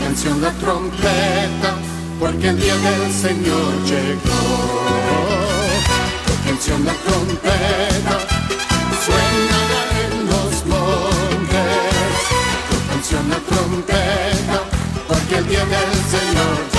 [0.00, 1.74] canción la trompeta,
[2.18, 4.42] porque el día del Señor llegó.
[6.44, 8.18] canción la trompeta,
[9.04, 9.60] suena
[10.02, 12.22] en los montes.
[12.88, 14.62] canción la trompeta,
[15.08, 16.71] porque el día del Señor llegó.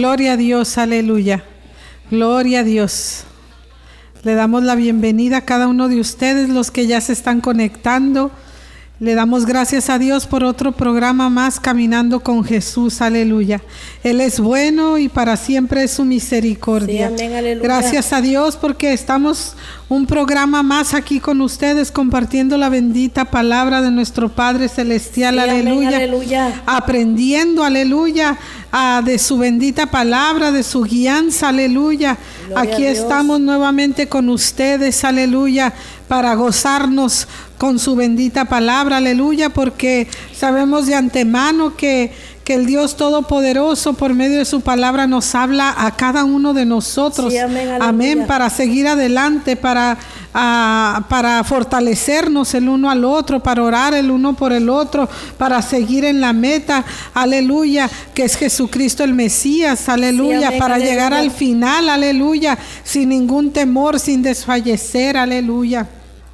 [0.00, 1.44] Gloria a Dios, aleluya.
[2.10, 3.24] Gloria a Dios.
[4.22, 8.30] Le damos la bienvenida a cada uno de ustedes, los que ya se están conectando.
[9.00, 13.62] Le damos gracias a Dios por otro programa más caminando con Jesús, aleluya.
[14.02, 17.08] Él es bueno y para siempre es su misericordia.
[17.08, 17.62] Sí, amén, aleluya.
[17.66, 19.56] Gracias a Dios porque estamos
[19.88, 25.40] un programa más aquí con ustedes compartiendo la bendita palabra de nuestro Padre Celestial, Sí,
[25.40, 25.96] amén, aleluya.
[25.96, 26.62] aleluya.
[26.66, 28.36] Aprendiendo, aleluya,
[28.70, 32.18] ah, de su bendita palabra, de su guianza, aleluya.
[32.48, 35.72] Gloria Aquí a estamos nuevamente con ustedes, aleluya,
[36.06, 37.26] para gozarnos
[37.60, 42.10] con su bendita palabra, aleluya, porque sabemos de antemano que,
[42.42, 46.64] que el Dios Todopoderoso por medio de su palabra nos habla a cada uno de
[46.64, 47.30] nosotros.
[47.30, 49.98] Sí, amén, para seguir adelante, para,
[50.32, 55.60] ah, para fortalecernos el uno al otro, para orar el uno por el otro, para
[55.60, 60.94] seguir en la meta, aleluya, que es Jesucristo el Mesías, aleluya, amén, para aleluya.
[60.94, 65.86] llegar al final, aleluya, sin ningún temor, sin desfallecer, aleluya.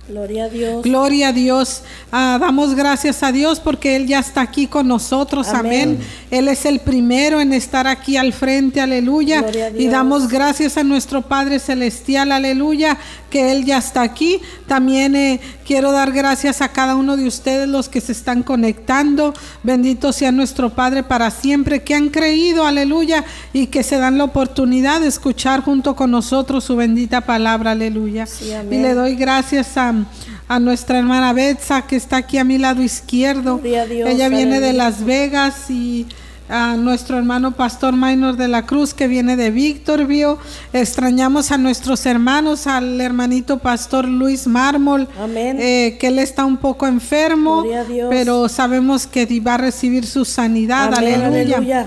[0.08, 0.82] Gloria a Dios.
[0.84, 1.82] Gloria a Dios.
[2.12, 5.48] Ah, damos gracias a Dios porque Él ya está aquí con nosotros.
[5.48, 5.96] Amén.
[5.96, 5.98] Amén.
[6.30, 8.80] Él es el primero en estar aquí al frente.
[8.80, 9.44] Aleluya.
[9.76, 12.30] Y damos gracias a nuestro Padre Celestial.
[12.30, 12.96] Aleluya.
[13.30, 14.40] Que Él ya está aquí.
[14.68, 19.34] También eh, quiero dar gracias a cada uno de ustedes los que se están conectando.
[19.64, 21.82] Bendito sea nuestro Padre para siempre.
[21.82, 22.64] Que han creído.
[22.64, 23.24] Aleluya.
[23.52, 27.72] Y que se dan la oportunidad de escuchar junto con nosotros su bendita palabra.
[27.72, 28.26] Aleluya.
[28.26, 29.95] Sí, y le doy gracias a,
[30.48, 33.58] a nuestra hermana Betsa que está aquí a mi lado izquierdo.
[33.58, 34.76] Dios, Ella viene de.
[34.76, 36.06] Las Vegas y
[36.48, 40.36] a nuestro hermano Pastor Minor de la Cruz que viene de Victorville.
[40.72, 46.86] Extrañamos a nuestros hermanos, al hermanito Pastor Luis Mármol, eh, que él está un poco
[46.86, 47.64] enfermo,
[48.10, 50.94] pero sabemos que va a recibir su sanidad.
[50.94, 51.56] Amén, aleluya.
[51.56, 51.86] aleluya.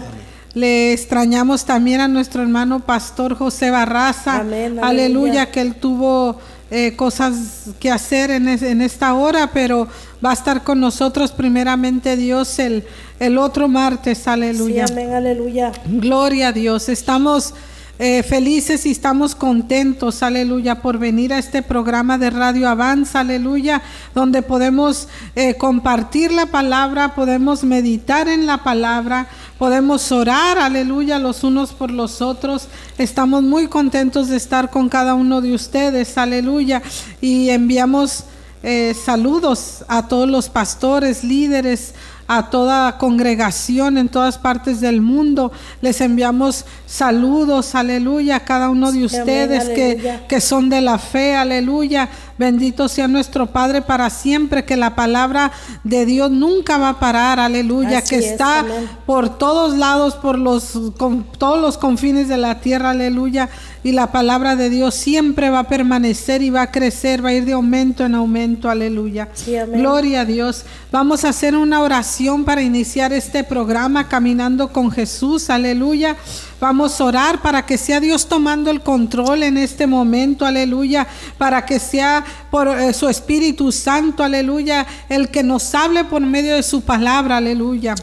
[0.56, 4.38] Le extrañamos también a nuestro hermano Pastor José Barraza.
[4.38, 5.52] Amén, aleluya, aleluya.
[5.52, 6.40] que él tuvo
[6.72, 9.88] eh, cosas que hacer en, es- en esta hora, pero
[10.24, 12.84] va a estar con nosotros primeramente Dios el,
[13.20, 14.28] el otro martes.
[14.28, 14.88] Aleluya.
[14.88, 15.72] Sí, amén, aleluya.
[15.86, 16.90] Gloria a Dios.
[16.90, 17.54] Estamos
[18.02, 23.82] eh, felices y estamos contentos, aleluya, por venir a este programa de Radio Avanza, aleluya,
[24.16, 29.28] donde podemos eh, compartir la palabra, podemos meditar en la palabra,
[29.60, 32.70] podemos orar, aleluya, los unos por los otros.
[32.98, 36.82] Estamos muy contentos de estar con cada uno de ustedes, aleluya,
[37.20, 38.24] y enviamos
[38.64, 41.94] eh, saludos a todos los pastores, líderes,
[42.28, 45.52] a toda congregación en todas partes del mundo.
[45.82, 51.00] Les enviamos saludos, aleluya, a cada uno de amén, ustedes que, que son de la
[51.00, 52.10] fe, aleluya.
[52.40, 55.52] Bendito sea nuestro Padre para siempre, que la palabra
[55.84, 58.90] de Dios nunca va a parar, aleluya, Así que es, está amén.
[59.06, 63.50] por todos lados, por los con todos los confines de la tierra, aleluya.
[63.84, 67.34] Y la palabra de Dios siempre va a permanecer y va a crecer, va a
[67.34, 69.28] ir de aumento en aumento, aleluya.
[69.34, 69.56] Sí.
[69.74, 70.64] Gloria a Dios.
[70.94, 76.16] Vamos a hacer una oración para iniciar este programa Caminando con Jesús, aleluya.
[76.60, 81.08] Vamos a orar para que sea Dios tomando el control en este momento, aleluya.
[81.38, 86.56] Para que sea por eh, su Espíritu Santo, aleluya, el que nos hable por medio
[86.56, 87.96] de su palabra, aleluya.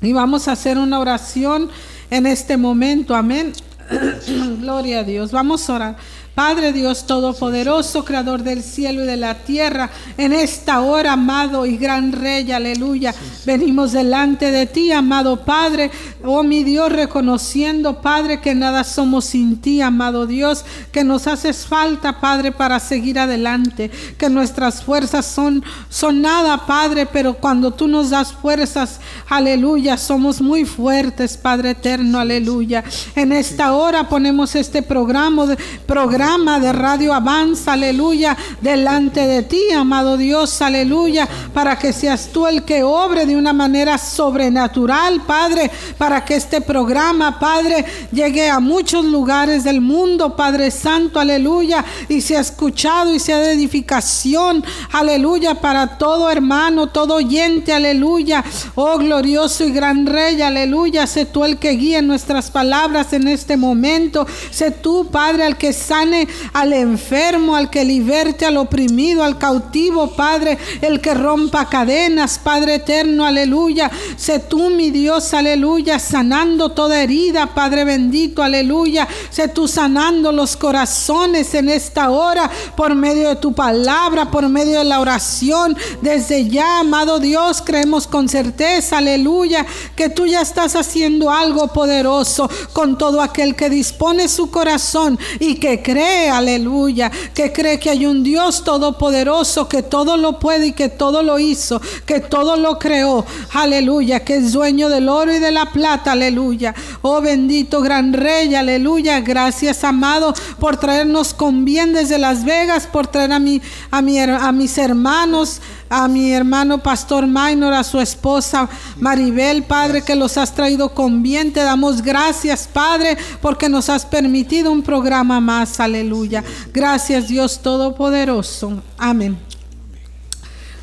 [0.00, 1.68] Y vamos a hacer una oración
[2.10, 3.52] en este momento, amén.
[4.60, 5.32] Gloria a Dios.
[5.32, 5.96] Vamos a orar.
[6.36, 9.88] Padre Dios Todopoderoso, Creador del cielo y de la tierra,
[10.18, 13.14] en esta hora, amado y gran Rey, aleluya,
[13.46, 15.90] venimos delante de ti, amado Padre,
[16.22, 21.64] oh mi Dios, reconociendo, Padre, que nada somos sin ti, amado Dios, que nos haces
[21.64, 27.88] falta, Padre, para seguir adelante, que nuestras fuerzas son, son nada, Padre, pero cuando tú
[27.88, 29.00] nos das fuerzas,
[29.30, 32.84] aleluya, somos muy fuertes, Padre eterno, aleluya.
[33.14, 35.56] En esta hora ponemos este programa,
[35.86, 42.30] programa programa de Radio Avanza, aleluya, delante de ti, amado Dios, aleluya, para que seas
[42.32, 48.50] tú el que obre de una manera sobrenatural, Padre, para que este programa, Padre, llegue
[48.50, 54.64] a muchos lugares del mundo, Padre Santo, aleluya, y sea escuchado y sea de edificación,
[54.90, 58.44] aleluya, para todo hermano, todo oyente, aleluya,
[58.74, 63.56] oh glorioso y gran Rey, aleluya, sé tú el que guíe nuestras palabras en este
[63.56, 66.15] momento, sé tú, Padre, al que sane
[66.52, 72.76] al enfermo, al que liberte al oprimido, al cautivo, Padre, el que rompa cadenas, Padre
[72.76, 79.68] eterno, aleluya, sé tú, mi Dios, aleluya, sanando toda herida, Padre bendito, aleluya, sé tú
[79.68, 85.00] sanando los corazones en esta hora por medio de tu palabra, por medio de la
[85.00, 91.68] oración, desde ya, amado Dios, creemos con certeza, aleluya, que tú ya estás haciendo algo
[91.68, 97.90] poderoso con todo aquel que dispone su corazón y que cree, aleluya, que cree que
[97.90, 102.56] hay un Dios todopoderoso, que todo lo puede y que todo lo hizo, que todo
[102.56, 106.74] lo creó, aleluya, que es dueño del oro y de la plata, aleluya.
[107.02, 109.20] Oh bendito gran rey, aleluya.
[109.20, 114.52] Gracias, amado, por traernos con bien desde Las Vegas, por traer a a mi a
[114.52, 118.68] mis hermanos a mi hermano Pastor Minor, a su esposa
[118.98, 121.52] Maribel, Padre, que los has traído con bien.
[121.52, 125.80] Te damos gracias, Padre, porque nos has permitido un programa más.
[125.80, 126.42] Aleluya.
[126.72, 128.82] Gracias, Dios Todopoderoso.
[128.98, 129.36] Amén.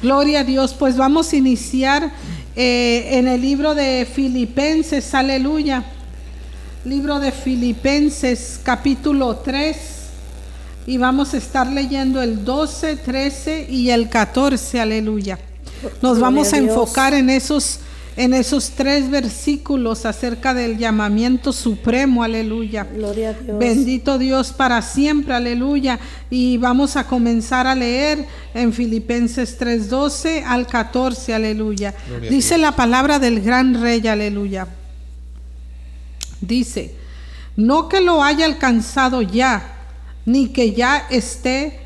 [0.01, 0.73] Gloria a Dios.
[0.73, 2.11] Pues vamos a iniciar
[2.55, 5.13] eh, en el libro de Filipenses.
[5.13, 5.85] Aleluya.
[6.85, 9.92] Libro de Filipenses, capítulo 3.
[10.85, 15.39] Y vamos a estar leyendo el 12, 13 y el 14, aleluya.
[16.01, 17.79] Nos vamos a enfocar en esos
[18.15, 22.83] en esos tres versículos acerca del llamamiento supremo, aleluya.
[22.83, 23.57] Gloria a Dios.
[23.57, 25.99] Bendito Dios para siempre, aleluya.
[26.29, 31.95] Y vamos a comenzar a leer en Filipenses 3:12 al 14, aleluya.
[32.29, 34.67] Dice la palabra del gran rey, aleluya.
[36.39, 36.93] Dice,
[37.55, 39.72] no que lo haya alcanzado ya
[40.25, 41.79] ni que ya esté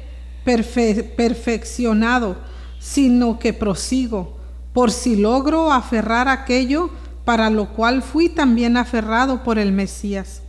[0.43, 2.37] perfeccionado,
[2.79, 4.37] sino que prosigo,
[4.73, 6.89] por si logro aferrar aquello
[7.25, 10.41] para lo cual fui también aferrado por el Mesías.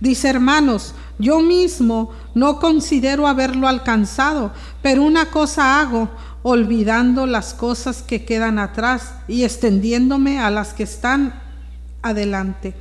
[0.00, 4.52] Dice hermanos, yo mismo no considero haberlo alcanzado,
[4.82, 6.08] pero una cosa hago,
[6.42, 11.42] olvidando las cosas que quedan atrás y extendiéndome a las que están
[12.02, 12.74] adelante.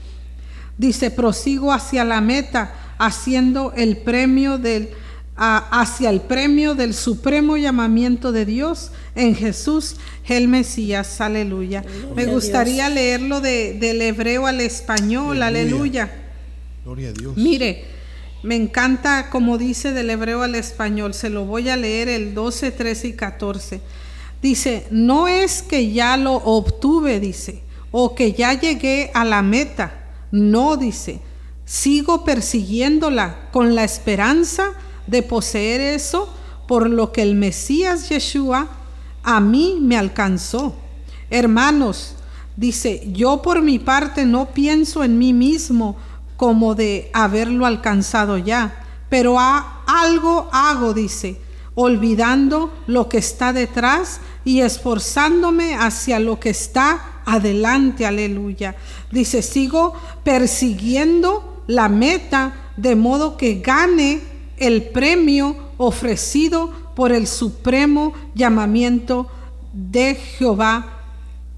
[0.78, 4.90] Dice, prosigo hacia la meta haciendo el premio del
[5.36, 9.96] hacia el premio del supremo llamamiento de Dios en Jesús
[10.28, 11.84] el Mesías, aleluya.
[12.16, 16.12] Me gustaría leerlo de, del hebreo al español, aleluya.
[16.86, 17.36] Gloria a Dios.
[17.36, 17.86] Mire,
[18.44, 22.72] me encanta como dice del hebreo al español, se lo voy a leer el 12,
[22.72, 23.82] 13 y 14.
[24.42, 29.94] Dice, no es que ya lo obtuve, dice, o que ya llegué a la meta,
[30.32, 31.20] no, dice
[31.66, 34.72] Sigo persiguiéndola con la esperanza
[35.08, 36.30] de poseer eso
[36.68, 38.68] por lo que el Mesías Yeshua
[39.24, 40.76] a mí me alcanzó.
[41.30, 42.16] Hermanos,
[42.56, 45.96] dice, yo por mi parte no pienso en mí mismo
[46.38, 51.40] como de haberlo alcanzado ya, pero algo hago, dice,
[51.76, 58.76] olvidando lo que está detrás y esforzándome hacia lo que está adelante, aleluya.
[59.12, 64.22] Dice, sigo persiguiendo la meta de modo que gane
[64.58, 69.28] el premio ofrecido por el supremo llamamiento
[69.74, 70.94] de Jehová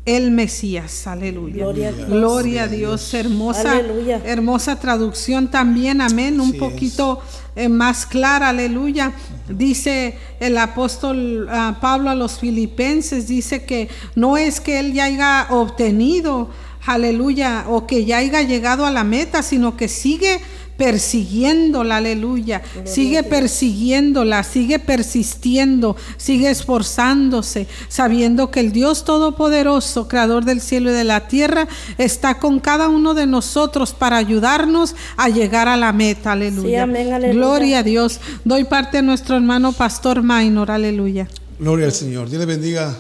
[0.05, 1.65] el Mesías, aleluya.
[2.07, 3.81] Gloria a Dios, hermosa,
[4.24, 7.21] hermosa traducción también, amén, un poquito
[7.55, 9.13] eh, más clara, aleluya.
[9.50, 15.05] Dice el apóstol ah, Pablo a los filipenses, dice que no es que él ya
[15.05, 16.50] haya obtenido
[16.86, 20.39] aleluya, o que ya haya llegado a la meta, sino que sigue
[20.77, 30.62] persiguiéndola, aleluya, sigue persiguiéndola, sigue persistiendo, sigue esforzándose, sabiendo que el Dios Todopoderoso, Creador del
[30.62, 35.68] cielo y de la tierra, está con cada uno de nosotros para ayudarnos a llegar
[35.68, 36.84] a la meta, aleluya.
[36.84, 37.34] aleluya.
[37.34, 38.20] Gloria a Dios.
[38.44, 41.27] Doy parte a nuestro hermano Pastor Minor, aleluya.
[41.60, 42.30] Gloria al Señor.
[42.30, 42.94] Dios le bendiga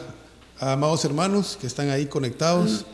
[0.59, 2.85] Amados hermanos que están ahí conectados,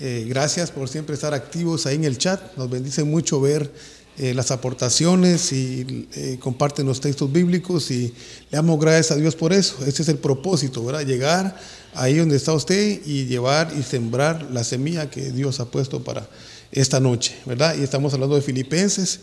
[0.00, 2.56] eh, gracias por siempre estar activos ahí en el chat.
[2.56, 3.70] Nos bendice mucho ver
[4.16, 9.36] eh, las aportaciones y eh, comparten los textos bíblicos y le damos gracias a Dios
[9.36, 9.84] por eso.
[9.84, 11.04] Ese es el propósito, ¿verdad?
[11.04, 11.54] Llegar
[11.92, 16.26] ahí donde está usted y llevar y sembrar la semilla que Dios ha puesto para
[16.70, 17.76] esta noche, ¿verdad?
[17.78, 19.20] Y estamos hablando de Filipenses.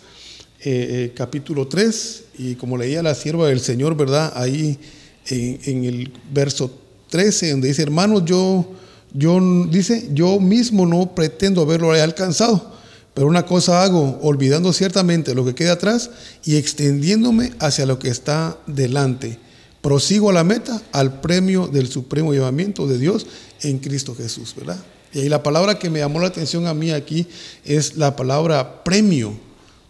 [1.15, 4.31] capítulo 3 y como leía la sierva del Señor, ¿verdad?
[4.36, 4.77] Ahí
[5.25, 8.66] en, en el verso 13, donde dice, hermanos, yo,
[9.13, 9.39] yo,
[9.70, 12.74] dice, yo mismo no pretendo haberlo alcanzado,
[13.13, 16.10] pero una cosa hago, olvidando ciertamente lo que queda atrás
[16.46, 19.39] y extendiéndome hacia lo que está delante.
[19.82, 23.25] Prosigo a la meta, al premio del supremo llamamiento de Dios
[23.62, 24.78] en Cristo Jesús, ¿verdad?
[25.13, 27.25] Y ahí la palabra que me llamó la atención a mí aquí
[27.66, 29.34] es la palabra premio,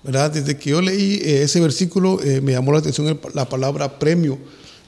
[0.03, 0.31] ¿verdad?
[0.31, 4.37] Desde que yo leí eh, ese versículo eh, me llamó la atención la palabra premio,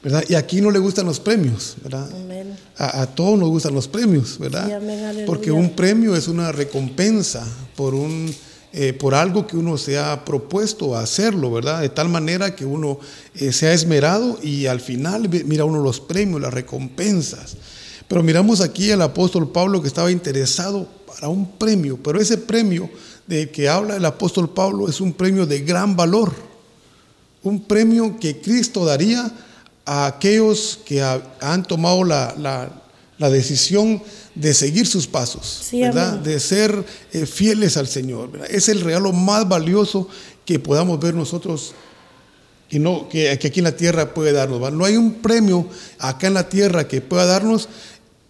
[0.04, 0.24] ¿verdad?
[0.28, 2.10] Y aquí no le gustan los premios, ¿verdad?
[2.14, 2.56] Amén.
[2.78, 4.66] A, a todos nos gustan los premios, ¿verdad?
[4.68, 5.26] Sí, amén, aleluya.
[5.26, 8.34] Porque un premio es una recompensa por un
[8.74, 11.82] eh, por algo que uno se ha propuesto a hacerlo, ¿verdad?
[11.82, 13.00] De tal manera que uno
[13.36, 17.58] eh, se ha esmerado y al final mira uno los premios, las recompensas.
[18.08, 22.90] Pero miramos aquí al apóstol Pablo que estaba interesado para un premio, pero ese premio
[23.28, 26.32] de que habla el apóstol Pablo es un premio de gran valor
[27.44, 29.32] un premio que Cristo daría
[29.86, 32.70] a aquellos que ha- han tomado la, la-
[33.18, 34.02] la decisión
[34.36, 36.14] de seguir sus pasos, Sí, ¿verdad?
[36.20, 36.84] de ser
[37.14, 38.32] eh, fieles al Señor.
[38.32, 38.48] ¿verdad?
[38.50, 40.08] Es el regalo más valioso
[40.46, 41.74] que podamos ver nosotros
[42.70, 44.60] que, no, que, que aquí en la tierra puede darnos.
[44.62, 44.78] ¿verdad?
[44.78, 45.68] No hay un premio
[46.00, 47.68] acá en la tierra que pueda darnos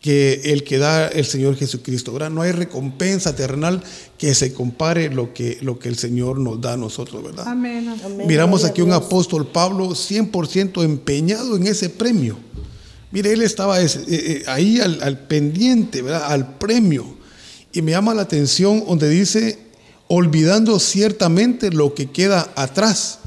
[0.02, 2.12] que el que da el Señor Jesucristo.
[2.12, 2.32] ¿verdad?
[2.32, 3.84] No hay recompensa terrenal
[4.18, 7.24] que se compare lo que, lo que el Señor nos da a nosotros.
[7.24, 7.48] ¿verdad?
[7.48, 7.88] Amén.
[8.04, 8.28] Amén.
[8.28, 12.38] Miramos aquí un apóstol Pablo 100% empeñado en ese premio.
[13.12, 16.24] Mire, él estaba es- eh, eh, ahí al, al pendiente, ¿verdad?
[16.32, 17.06] al premio.
[17.72, 19.60] Y me llama la atención donde dice,
[20.08, 23.20] olvidando ciertamente lo que queda atrás.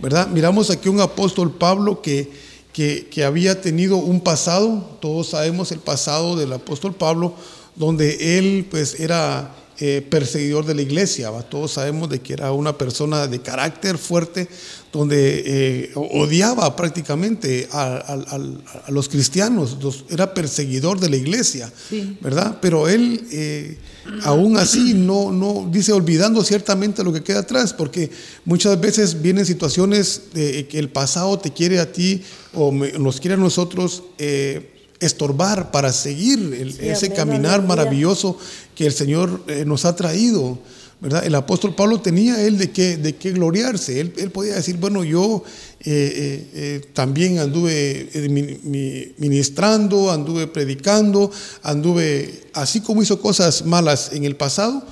[0.00, 0.28] ¿verdad?
[0.28, 2.30] Miramos aquí un apóstol Pablo que,
[2.72, 7.34] que, había tenido un pasado, todos sabemos el pasado del apóstol Pablo,
[7.76, 11.42] donde él pues era eh, perseguidor de la iglesia, ¿va?
[11.42, 14.46] todos sabemos de que era una persona de carácter fuerte,
[14.92, 21.16] donde eh, odiaba prácticamente a, a- a- a los cristianos, los- era perseguidor de la
[21.16, 22.18] iglesia, Sí.
[22.20, 22.58] ¿verdad?
[22.60, 23.78] Pero él eh,
[24.24, 28.10] aún así no, no dice olvidando ciertamente lo que queda atrás, porque
[28.44, 33.18] muchas veces vienen situaciones de que el pasado te quiere a ti o me- nos
[33.20, 34.68] quiere a nosotros eh,
[35.02, 38.38] estorbar para seguir el- Sí, ese amén, caminar maravilloso
[38.74, 40.58] que el Señor eh, nos ha traído.
[41.00, 41.26] ¿verdad?
[41.26, 43.98] El apóstol Pablo tenía él de qué, de qué gloriarse.
[43.98, 45.42] Él, él podía decir, bueno, yo
[45.80, 51.28] eh, eh, también anduve mi- mi- ministrando, anduve predicando,
[51.64, 54.86] anduve, así como hizo cosas malas en el pasado,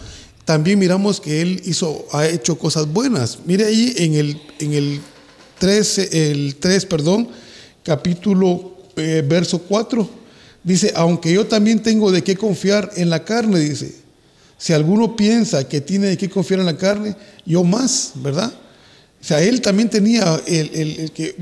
[0.44, 3.38] también miramos que él hizo, ha hecho cosas buenas.
[3.46, 5.00] Mire ahí en el, en el
[5.60, 7.28] 13, el 3, perdón,
[7.84, 10.08] capítulo, eh, verso 4,
[10.62, 13.94] dice, aunque yo también tengo de qué confiar en la carne, dice,
[14.58, 17.16] si alguno piensa que tiene de qué confiar en la carne,
[17.46, 18.52] yo más, ¿verdad?
[19.20, 21.34] O sea, él también tenía, el, el- el que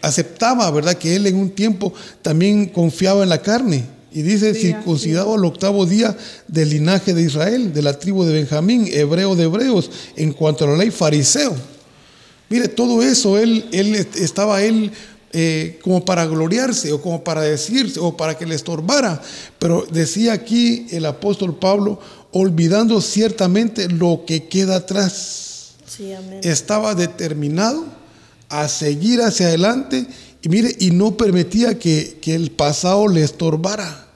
[0.00, 0.94] aceptaba, ¿verdad?
[0.94, 3.84] Que él en un tiempo también confiaba en la carne.
[4.14, 6.14] Y dice, Sí, circuncidado al octavo día
[6.48, 10.68] del linaje de Israel, de la tribu de Benjamín, hebreo de hebreos, en cuanto a
[10.68, 11.54] la ley, fariseo.
[12.50, 14.90] Mire, todo eso, él, él est- estaba él
[15.32, 19.20] eh, como para gloriarse o como para decirse o para que le estorbara.
[19.58, 21.98] Pero decía aquí el apóstol Pablo,
[22.32, 25.72] olvidando ciertamente lo que queda atrás.
[25.86, 26.40] Sí, amén.
[26.42, 27.84] Estaba determinado
[28.48, 30.06] a seguir hacia adelante
[30.42, 34.08] y mire, y no permitía que, que el pasado le estorbara.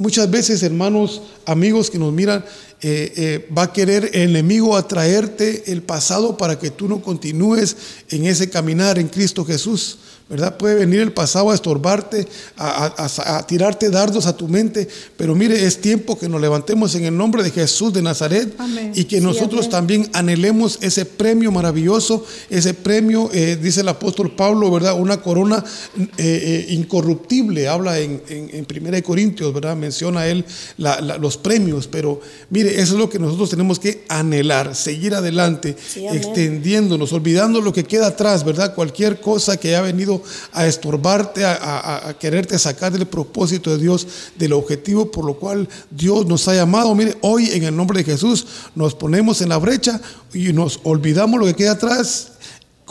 [0.00, 2.42] Muchas veces, hermanos, amigos que nos miran,
[2.80, 7.76] eh, eh, va a querer el enemigo atraerte el pasado para que tú no continúes
[8.08, 9.98] en ese caminar en Cristo Jesús.
[10.30, 10.56] ¿Verdad?
[10.56, 14.86] Puede venir el pasado a estorbarte, a, a- a- a tirarte dardos a tu mente,
[15.16, 18.92] pero mire, es tiempo que nos levantemos en el nombre de Jesús de Nazaret Amén.
[18.94, 24.70] y que nosotros también anhelemos ese premio maravilloso, ese premio, eh, dice el apóstol Pablo,
[24.70, 24.98] ¿verdad?
[25.00, 25.64] Una corona
[25.98, 29.74] eh, eh, incorruptible, habla en, en, en Primera de Corintios, ¿verdad?
[29.76, 30.44] Menciona él
[30.76, 32.20] la- la- los premios, pero
[32.50, 37.72] mire, eso es lo que nosotros tenemos que anhelar, seguir adelante, Sí, extendiéndonos, olvidando lo
[37.72, 38.74] que queda atrás, ¿verdad?
[38.76, 40.19] Cualquier cosa que haya venido
[40.52, 45.68] a estorbarte, a, a- quererte sacar del propósito de Dios, del objetivo por lo cual
[45.90, 46.94] Dios nos ha llamado.
[46.94, 50.00] Mire, hoy en el nombre de Jesús nos ponemos en la brecha
[50.32, 52.29] y nos olvidamos lo que queda atrás.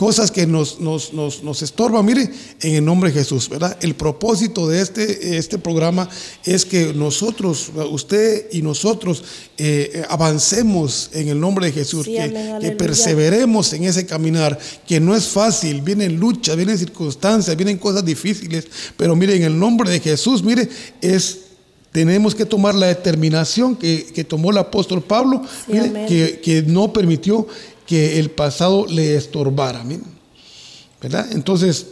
[0.00, 2.30] Cosas que nos, nos, nos, nos estorban, mire,
[2.62, 3.76] en el nombre de Jesús, ¿verdad?
[3.82, 6.08] El propósito de este, este programa
[6.42, 9.22] es que nosotros, usted y nosotros,
[9.58, 12.76] eh, avancemos en el nombre de Jesús, Sí, que, amén, que aleluya.
[12.78, 18.68] perseveremos en ese caminar, que no es fácil, vienen luchas, vienen circunstancias, vienen cosas difíciles,
[18.96, 20.66] pero mire, en el nombre de Jesús, mire,
[21.02, 21.40] es
[21.92, 26.06] tenemos que tomar la determinación que, que tomó el apóstol Pablo, Sí, mire, amén.
[26.06, 27.46] que, que no permitió
[27.90, 29.84] que el pasado le estorbara.
[31.02, 31.26] ¿Verdad?
[31.32, 31.86] Entonces,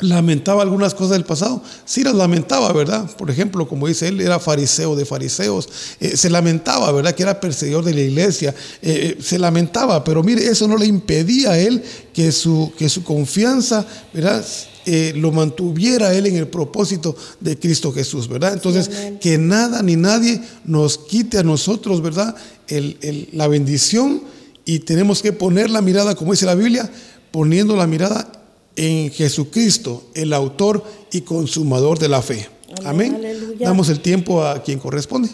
[0.00, 1.60] lamentaba algunas cosas del pasado.
[1.84, 3.10] Sí las lamentaba, ¿verdad?
[3.16, 5.68] Por ejemplo, como dice él, era fariseo de fariseos.
[5.98, 7.16] Eh, se lamentaba, ¿verdad?
[7.16, 8.54] Que era perseguidor de la iglesia.
[8.80, 11.82] Eh, eh, se lamentaba, pero mire, eso no le impedía a él
[12.12, 13.84] que su, que su confianza,
[14.14, 14.46] ¿verdad?
[14.86, 18.52] Eh, lo mantuviera él en el propósito de Cristo Jesús, ¿verdad?
[18.52, 18.88] Entonces,
[19.20, 22.36] que nada ni nadie nos quite a nosotros, ¿verdad?
[22.68, 24.37] El- el- la bendición
[24.68, 26.90] y tenemos que poner la mirada, como dice la Biblia,
[27.30, 28.30] poniendo la mirada
[28.76, 32.50] en Jesucristo, el autor y consumador de la fe.
[32.84, 33.18] Amén.
[33.58, 35.30] Damos el tiempo a quien corresponde.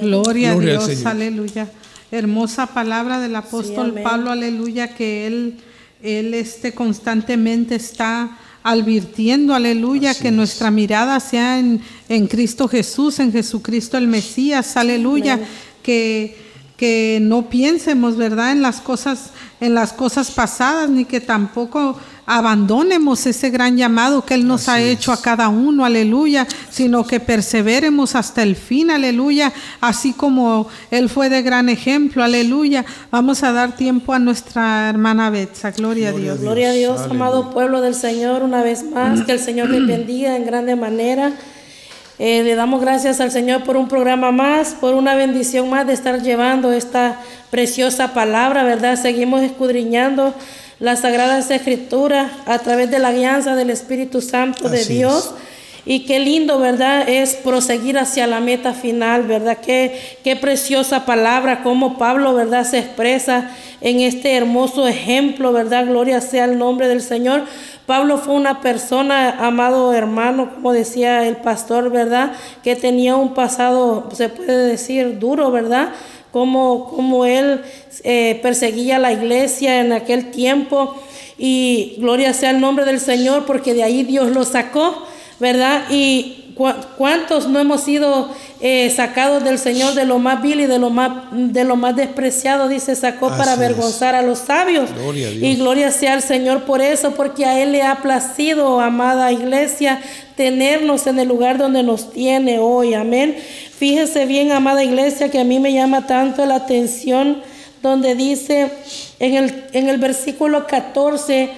[0.00, 1.06] Gloria a Gloria a Dios, Señor.
[1.06, 1.70] aleluya.
[2.10, 3.92] Hermosa palabra del apóstol.
[4.02, 5.58] Pablo, aleluya, que él,
[6.02, 13.32] él este, constantemente está advirtiendo, aleluya, que nuestra mirada sea en, en Cristo Jesús, en
[13.32, 15.38] Jesucristo el Mesías, aleluya,
[15.82, 16.41] que,
[16.82, 21.96] que no piensemos, ¿verdad?, en las cosas, en las cosas pasadas, ni que tampoco
[22.26, 27.20] abandonemos ese gran llamado que Él nos ha hecho a cada uno, aleluya, sino que
[27.20, 32.84] perseveremos hasta el fin, aleluya, así como Él fue de gran ejemplo, aleluya.
[33.12, 36.40] Vamos a dar tiempo a nuestra hermana Betsa, gloria, a Dios.
[36.40, 40.34] Gloria a Dios, amado pueblo del Señor, una vez más, que el Señor le bendiga
[40.34, 41.32] en grande manera.
[42.18, 45.94] Eh, le damos gracias al Señor por un programa más, por una bendición más de
[45.94, 47.18] estar llevando esta
[47.50, 49.00] preciosa palabra, ¿verdad?
[49.00, 50.34] Seguimos escudriñando
[50.78, 55.32] las sagradas escrituras a través de la guianza del Espíritu Santo de Dios.
[55.84, 57.08] Y qué lindo, ¿verdad?
[57.08, 59.58] Es proseguir hacia la meta final, ¿verdad?
[59.58, 62.64] Qué, qué preciosa palabra, cómo Pablo, ¿verdad?
[62.64, 65.86] Se expresa en este hermoso ejemplo, ¿verdad?
[65.86, 67.42] Gloria sea el nombre del Señor.
[67.84, 72.32] Pablo fue una persona, amado hermano, como decía el pastor, ¿verdad?
[72.62, 75.88] Que tenía un pasado, se puede decir, duro, ¿verdad?
[76.30, 77.60] Como, como él
[78.04, 80.94] eh, perseguía la iglesia en aquel tiempo.
[81.36, 85.08] Y gloria sea el nombre del Señor, porque de ahí Dios lo sacó.
[85.40, 85.84] ¿Verdad?
[85.90, 88.28] Y cu- cuántos no hemos sido
[88.60, 91.96] eh, sacados del Señor de lo más vil y de lo más, de lo más
[91.96, 93.58] despreciado, dice, sacó para es.
[93.58, 94.92] avergonzar a los sabios.
[94.94, 95.42] Gloria a Dios.
[95.44, 100.00] Y gloria sea al Señor por eso, porque a Él le ha placido, amada iglesia,
[100.36, 102.94] tenernos en el lugar donde nos tiene hoy.
[102.94, 103.36] Amén.
[103.76, 107.42] Fíjese bien, amada iglesia, que a mí me llama tanto la atención
[107.82, 108.70] donde dice
[109.18, 111.50] en el, en el versículo 14,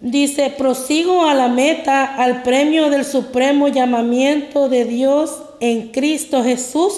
[0.00, 6.94] Dice, prosigo a la meta, al premio del supremo llamamiento de Dios en Cristo Jesús.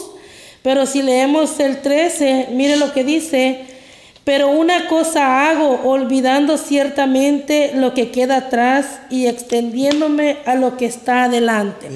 [0.63, 3.67] Pero si leemos el 13, mire lo que dice,
[4.25, 10.87] pero una cosa hago, olvidando ciertamente lo que queda atrás y extendiéndome a lo que
[10.87, 11.91] está adelante.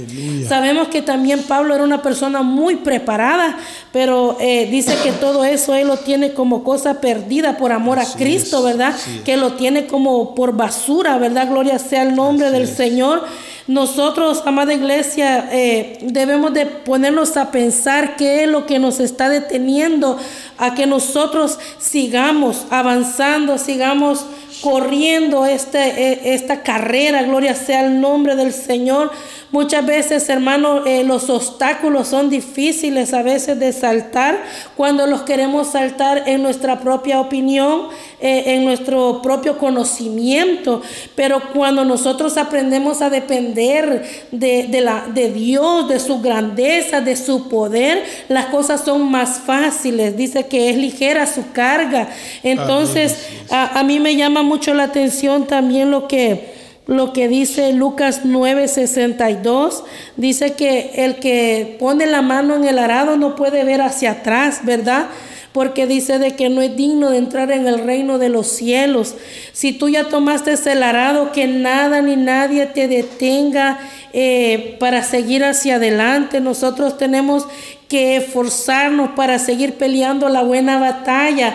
[0.49, 3.57] Sabemos que también Pablo era una persona muy preparada,
[3.93, 8.05] pero eh, dice que todo eso él lo tiene como cosa perdida por amor a
[8.05, 8.97] Cristo, ¿verdad?
[9.25, 11.49] Que lo tiene como por basura, ¿verdad?
[11.49, 13.25] Gloria sea el nombre del Señor.
[13.67, 19.29] Nosotros, amada iglesia, eh, debemos de ponernos a pensar qué es lo que nos está
[19.29, 20.19] deteniendo
[20.57, 24.25] a que nosotros sigamos avanzando, sigamos
[24.61, 29.11] corriendo este, eh, esta carrera, gloria sea el nombre del Señor.
[29.53, 34.43] Muchas veces, hermano, eh, los obstáculos son difíciles a veces de saltar
[34.77, 37.83] cuando los queremos saltar en nuestra propia opinión,
[38.21, 40.83] eh, en nuestro propio conocimiento.
[41.15, 47.15] Pero cuando nosotros aprendemos a depender de, de la, de Dios, de su grandeza, de
[47.15, 50.17] su poder, las cosas son más fáciles.
[50.17, 52.09] Dice que es ligera su carga.
[52.43, 56.56] Entonces, a, a mí me llama mucho la atención también lo que
[56.87, 59.83] lo que dice Lucas 9:62,
[60.17, 64.61] dice que el que pone la mano en el arado no puede ver hacia atrás,
[64.63, 65.09] ¿verdad?
[65.53, 69.15] Porque dice de que no es digno de entrar en el reino de los cielos.
[69.53, 73.79] Si tú ya tomaste el arado, que nada ni nadie te detenga
[74.13, 76.41] eh, para seguir hacia adelante.
[76.41, 77.47] Nosotros tenemos
[77.89, 81.55] que esforzarnos para seguir peleando la buena batalla.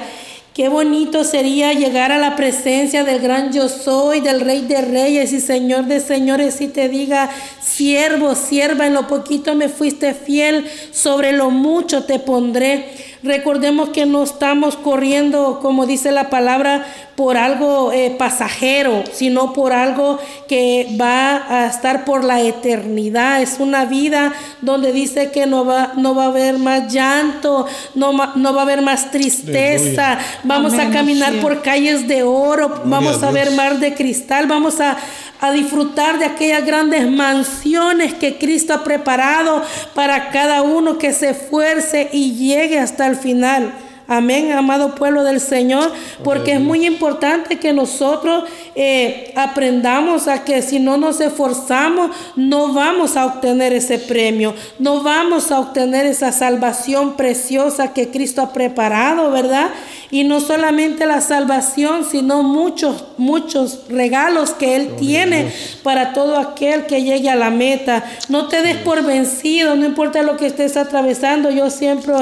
[0.54, 5.32] Qué bonito sería llegar a la presencia del gran yo soy, del rey de reyes
[5.32, 7.30] y señor de señores y te diga,
[7.62, 13.11] siervo, sierva, en lo poquito me fuiste fiel, sobre lo mucho te pondré.
[13.24, 19.74] Recordemos que no estamos corriendo, como dice la palabra, por algo eh, pasajero, sino por
[19.74, 23.42] algo que va a estar por la eternidad.
[23.42, 28.12] Es una vida donde dice que no va, no va a haber más llanto, no,
[28.36, 30.18] no va a haber más tristeza.
[30.44, 31.40] Vamos Amén, a caminar sí.
[31.42, 34.98] por calles de oro, vamos a a ver mar de cristal, vamos a,
[35.42, 39.64] a disfrutar de aquellas grandes mansiones que Cristo ha preparado
[39.96, 43.74] para cada uno que se esfuerce y llegue hasta el final.
[44.08, 45.90] Amén, amado pueblo del Señor,
[46.22, 48.44] porque es muy importante que nosotros
[48.76, 55.02] eh, aprendamos a que si no nos esforzamos, no vamos a obtener ese premio, no
[55.02, 59.70] vamos a obtener esa salvación preciosa que Cristo ha preparado, ¿verdad?
[60.12, 65.52] Y no solamente la salvación, sino muchos, muchos regalos que Él tiene
[65.84, 68.04] para todo aquel que llegue a la meta.
[68.28, 71.50] No te des por vencido, no importa lo que estés atravesando.
[71.50, 72.14] Yo siempre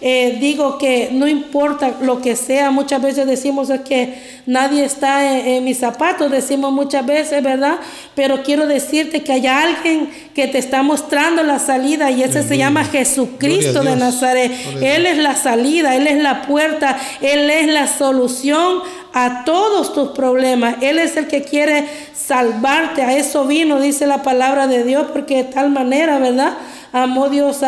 [0.00, 2.70] eh, digo que no importa lo que sea.
[2.70, 7.76] Muchas veces decimos que nadie está en, mis zapatos, decimos muchas veces, ¿verdad?
[8.14, 12.56] Pero quiero decirte que hay alguien que te está mostrando la salida y ese se
[12.56, 14.50] llama Jesucristo de Nazaret.
[14.80, 18.80] Él es la salida, Él es la puerta, Él es la solución
[19.12, 20.76] a todos tus problemas.
[20.80, 21.84] Él es el que quiere
[22.14, 23.02] salvarte.
[23.02, 26.54] A eso vino, dice la palabra de Dios, porque de tal manera, ¿verdad?
[26.92, 27.58] Amó Dios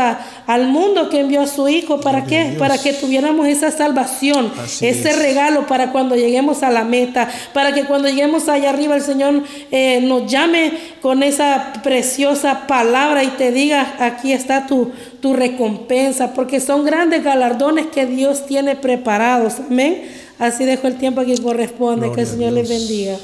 [0.47, 2.01] al mundo que envió a su Hijo.
[2.01, 2.57] ¿Para qué?
[2.59, 7.85] Para que tuviéramos esa salvación, ese regalo para cuando lleguemos a la meta, para que
[7.85, 13.53] cuando lleguemos allá arriba el Señor eh, nos llame con esa preciosa palabra y te
[13.53, 19.55] diga, aquí está tu, tu recompensa, porque son grandes galardones que Dios tiene preparados.
[19.61, 20.03] Amén.
[20.39, 22.11] Así dejo el tiempo que corresponde.
[22.13, 23.17] que el Señor les bendiga.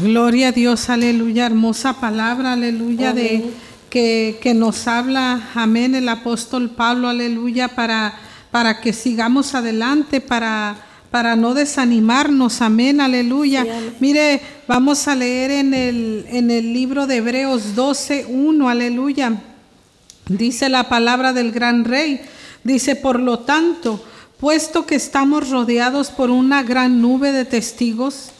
[0.00, 1.46] Gloria a Dios, aleluya.
[1.46, 3.44] Hermosa palabra, aleluya, de
[3.94, 8.12] que, que, nos habla, amén, el apóstol Pablo, aleluya, para,
[8.50, 10.74] para que sigamos adelante, para,
[11.12, 13.64] para no desanimarnos, amén, aleluya.
[14.00, 19.40] Mire, vamos a leer en el, en el libro de Hebreos 12, 1, aleluya.
[20.28, 22.20] Dice la palabra del gran rey,
[22.64, 24.04] dice, por lo tanto,
[24.40, 28.30] puesto que estamos rodeados por una gran nube de testigos,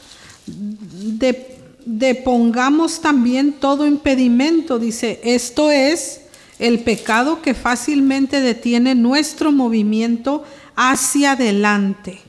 [1.87, 6.21] depongamos también todo impedimento, dice, esto es
[6.59, 10.45] el pecado que fácilmente detiene nuestro movimiento
[10.77, 12.21] hacia adelante.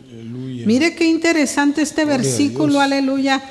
[0.65, 3.41] Mire qué interesante este versículo, aleluya.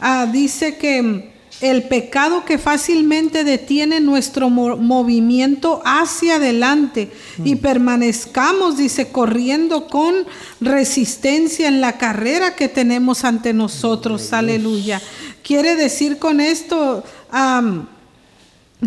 [0.00, 7.10] Ah, dice que el pecado que fácilmente detiene nuestro movimiento hacia adelante
[7.44, 7.58] y mm.
[7.58, 10.14] permanezcamos, dice, corriendo con
[10.60, 14.32] resistencia en la carrera que tenemos ante nosotros.
[14.32, 15.00] Aleluya.
[15.44, 17.04] Quiere decir con esto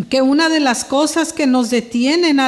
[0.10, 2.40] que una de las cosas que nos detienen,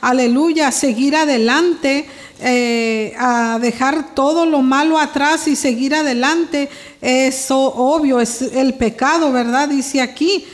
[0.00, 2.06] aleluya, a seguir adelante,
[2.40, 6.68] eh, a dejar todo lo malo atrás y seguir adelante,
[7.00, 9.68] eso obvio, es el pecado, ¿verdad?
[9.68, 10.44] Dice aquí,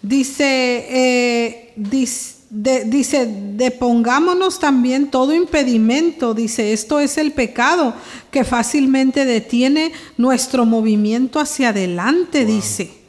[0.00, 7.94] dice, eh, dice, depongámonos también todo impedimento, dice, esto es el pecado
[8.30, 13.00] que fácilmente detiene nuestro movimiento hacia adelante, dice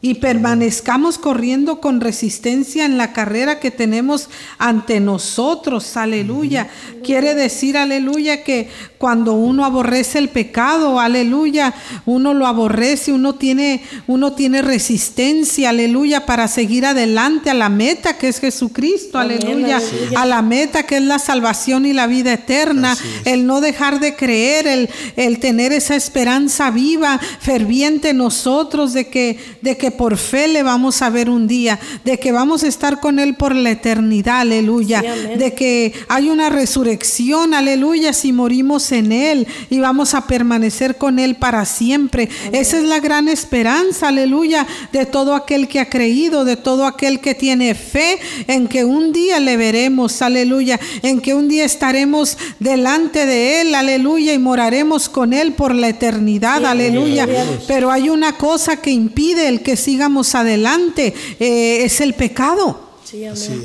[0.00, 5.96] y permanezcamos corriendo con resistencia en la carrera que tenemos ante nosotros.
[5.96, 6.68] Aleluya.
[7.02, 11.74] Quiere decir, aleluya, que cuando uno aborrece el pecado, aleluya,
[12.06, 18.16] uno lo aborrece, uno tiene, uno tiene resistencia, aleluya, para seguir adelante a la meta
[18.16, 19.80] que es Jesucristo, aleluya,
[20.16, 24.16] a la meta que es la salvación y la vida eterna, el no dejar de
[24.16, 30.16] creer, el, el tener esa esperanza viva, ferviente en nosotros de que, de que por
[30.16, 33.54] fe le vamos a ver un día, de que vamos a estar con Él por
[33.54, 40.14] la eternidad, aleluya, de que hay una resurrección, aleluya, si morimos en Él y vamos
[40.14, 42.28] a permanecer con Él para siempre.
[42.52, 47.20] Esa es la gran esperanza, aleluya, de todo aquel que ha creído, de todo aquel
[47.20, 52.38] que tiene fe en que un día le veremos, aleluya, en que un día estaremos
[52.58, 57.28] delante de Él, aleluya, y moraremos con Él por la eternidad, aleluya.
[57.66, 62.85] Pero hay una cosa que impide el que sigamos adelante, eh, es el pecado.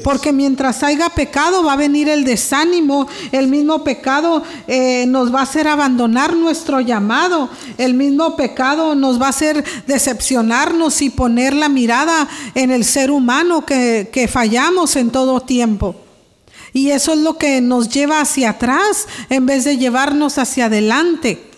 [0.04, 5.40] Porque mientras haya pecado va a venir el desánimo, el mismo pecado eh, nos va
[5.40, 11.54] a hacer abandonar nuestro llamado, el mismo pecado nos va a hacer decepcionarnos y poner
[11.54, 15.96] la mirada en el ser humano que, que fallamos en todo tiempo.
[16.74, 21.51] Y eso es lo que nos lleva hacia atrás en vez de llevarnos hacia adelante.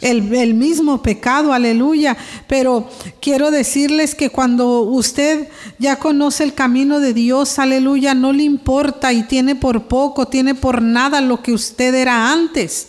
[0.00, 2.16] El, mismo pecado, aleluya.
[2.46, 2.88] Pero
[3.20, 9.12] quiero decirles que cuando usted ya conoce el camino de Dios, aleluya, no le importa
[9.12, 12.88] y tiene por poco, tiene por nada lo que usted era antes.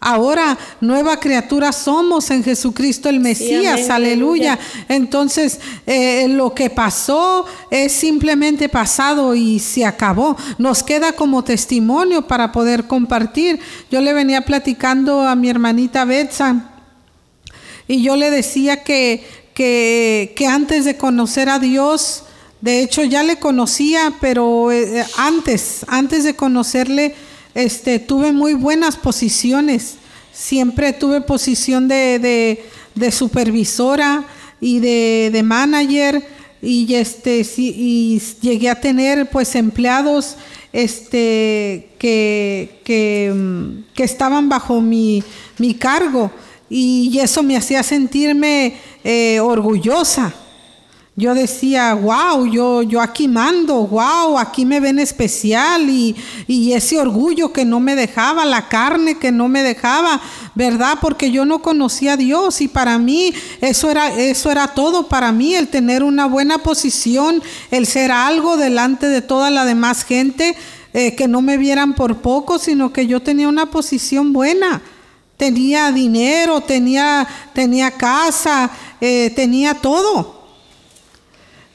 [0.00, 4.56] Ahora nueva criatura somos en Jesucristo el Mesías, aleluya.
[4.88, 10.36] Entonces eh, lo que pasó es simplemente pasado y se acabó.
[10.56, 13.58] Nos queda como testimonio para poder compartir.
[13.90, 16.70] Yo le venía platicando a mi hermanita Betsa
[17.88, 22.22] y yo le decía que, que, que antes de conocer a Dios,
[22.60, 27.16] de hecho ya le conocía, pero eh, antes, antes de conocerle,
[27.54, 29.96] este, tuve muy buenas posiciones.
[30.32, 32.62] Siempre tuve posición de,
[33.10, 34.24] supervisora
[34.60, 36.22] y de, manager
[36.60, 40.36] y este y llegué a tener pues empleados
[40.72, 45.22] este que, mm, estaban bajo mi,
[45.58, 46.30] mi cargo
[46.70, 50.34] y eso me hacía sentirme eh, orgullosa.
[51.18, 56.14] Yo decía, wow, yo, yo aquí mando, wow, aquí me ven especial y,
[56.46, 60.20] y, ese orgullo que no me dejaba, la carne que no me dejaba,
[60.54, 60.98] ¿verdad?
[61.00, 65.32] Porque yo no conocía a Dios y para mí eso era, eso era todo para
[65.32, 70.54] mí, el tener una buena posición, el ser algo delante de toda la demás gente,
[70.92, 74.82] eh, que no me vieran por poco, sino que yo tenía una posición buena
[75.36, 80.37] tenía dinero, tenía, tenía casa, eh, tenía todo.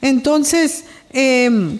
[0.04, 1.78] Entonces, eh,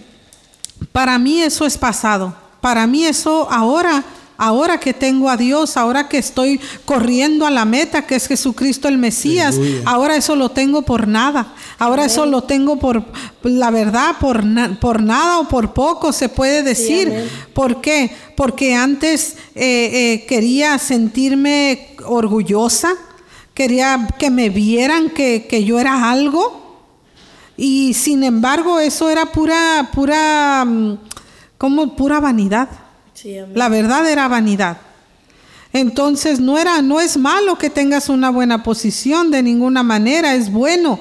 [0.92, 2.34] para mí eso es pasado.
[2.60, 4.02] Para mí eso ahora
[4.36, 8.88] Ahora que tengo a Dios, ahora que estoy corriendo a la meta, que es Jesucristo
[8.88, 9.82] el Mesías, Aleluya.
[9.86, 11.54] ahora eso lo tengo por nada.
[11.78, 12.10] Ahora amén.
[12.10, 13.04] eso lo tengo por,
[13.44, 17.08] la verdad, por, na, por nada o por poco, se puede decir.
[17.08, 18.10] Sí, ¿Por qué?
[18.36, 22.92] Porque antes eh, eh, quería sentirme orgullosa,
[23.54, 26.63] quería que me vieran que, que yo era algo.
[27.56, 30.98] Y sin embargo, eso era pura, pura, mm,
[31.58, 32.68] como pura vanidad.
[33.12, 34.78] Sí, la verdad era vanidad.
[35.72, 40.52] Entonces no era, no es malo que tengas una buena posición de ninguna manera, es
[40.52, 41.00] bueno,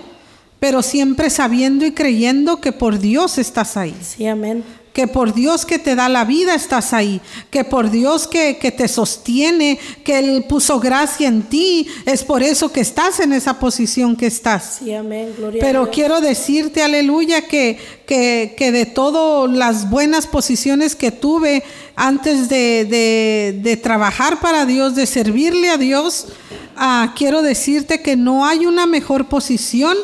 [0.59, 3.95] pero siempre sabiendo y creyendo que por Dios estás ahí.
[4.01, 4.63] Sí, amén
[4.93, 8.71] que por Dios que te da la vida estás ahí, que por Dios que, que,
[8.71, 13.59] te sostiene, que Él puso gracia en ti, es por eso que estás en esa
[13.59, 14.77] posición que estás.
[14.79, 20.95] Sí, amén, gloria Pero quiero decirte, aleluya, que, que, que de todas las buenas posiciones
[20.95, 21.63] que tuve
[21.95, 26.27] antes de, de, de trabajar para Dios, de servirle a Dios,
[26.75, 29.97] ah, quiero decirte que no hay una mejor posición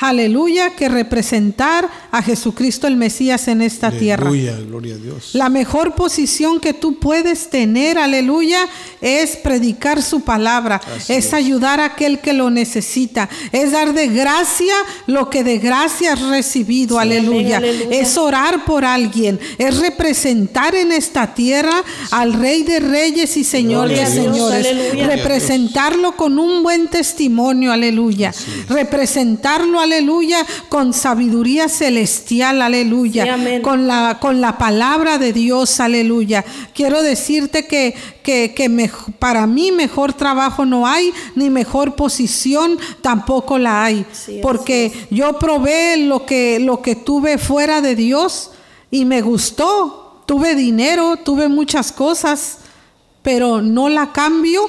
[0.00, 4.30] aleluya, que representar a Jesucristo el Mesías en esta aleluya, tierra.
[4.66, 5.30] Gloria a Dios.
[5.34, 8.68] La mejor posición que tú puedes tener, aleluya,
[9.00, 14.08] es predicar su palabra, es, es, ayudar a aquel que lo necesita, es dar de
[14.08, 14.74] gracia
[15.06, 17.58] lo que de gracia has recibido, sí, aleluya.
[17.58, 18.00] aleluya.
[18.00, 23.88] Es orar por alguien, es representar en esta tierra al Rey de Reyes y Señor
[23.88, 24.66] de Señores,
[25.06, 28.32] representarlo con un buen testimonio, aleluya,
[28.68, 36.44] representarlo, aleluya, con sabiduría celestial, aleluya, sí, con, la, con la palabra de Dios, aleluya.
[36.74, 42.78] Quiero decirte que, que, que me, para mí mejor trabajo no hay, ni mejor posición
[43.00, 48.50] tampoco la hay, sí, porque yo probé lo que, lo que tuve fuera de Dios
[48.90, 50.04] y me gustó.
[50.26, 52.58] Tuve dinero, tuve muchas cosas,
[53.22, 54.68] pero no la cambio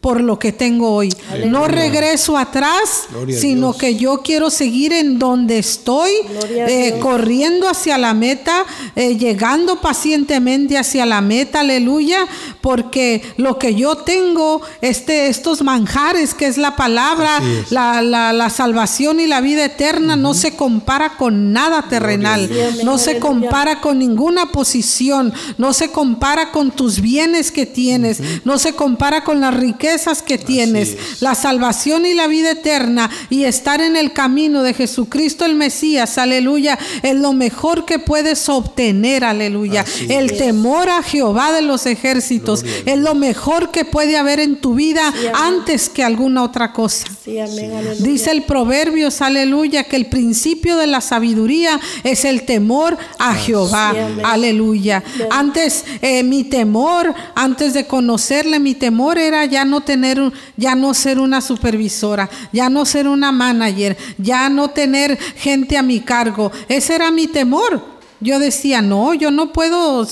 [0.00, 1.14] por lo que tengo hoy.
[1.30, 1.52] Aleluya.
[1.52, 6.10] No regreso atrás, Gloria sino que yo quiero seguir en donde estoy,
[6.50, 8.64] eh, corriendo hacia la meta,
[8.96, 12.26] eh, llegando pacientemente hacia la meta, aleluya,
[12.62, 17.70] porque lo que yo tengo, este, estos manjares, que es la palabra, es.
[17.70, 20.22] la, la, la, salvación y la vida eterna, uh -huh.
[20.22, 22.50] no se compara con nada terrenal,
[22.84, 28.22] no se compara con ninguna posición, no se compara con tus bienes que tienes, uh
[28.22, 28.40] -huh.
[28.44, 29.89] no se compara con la riqueza
[30.24, 35.44] que tienes, la salvación y la vida eterna y estar en el camino de Jesucristo
[35.44, 39.82] el Mesías, aleluya, es lo mejor que puedes obtener, aleluya.
[39.82, 40.38] Así el es.
[40.38, 44.74] temor a Jehová de los ejércitos Gloria es lo mejor que puede haber en tu
[44.74, 47.06] vida Sí, antes que alguna otra cosa.
[47.24, 48.04] Sí, amén, aleluya.
[48.04, 53.94] Dice el Proverbios, aleluya, que el principio de la sabiduría es el temor a Jehová.
[54.24, 55.02] Aleluya.
[55.30, 60.20] Antes eh, mi temor, antes de conocerle, mi temor era ya no tener,
[60.56, 65.82] ya no ser una supervisora, ya no ser una manager, ya no tener gente a
[65.82, 66.50] mi cargo.
[66.68, 68.00] Ese era mi temor.
[68.22, 70.06] Yo decía, no, yo no puedo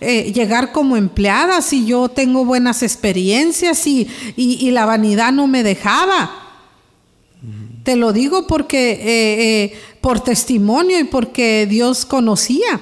[0.00, 5.46] eh, llegar como empleada si yo tengo buenas experiencias y, y- y la vanidad no
[5.46, 6.38] me dejaba.
[7.84, 12.80] Te lo digo porque eh, eh, por testimonio y porque Dios conocía.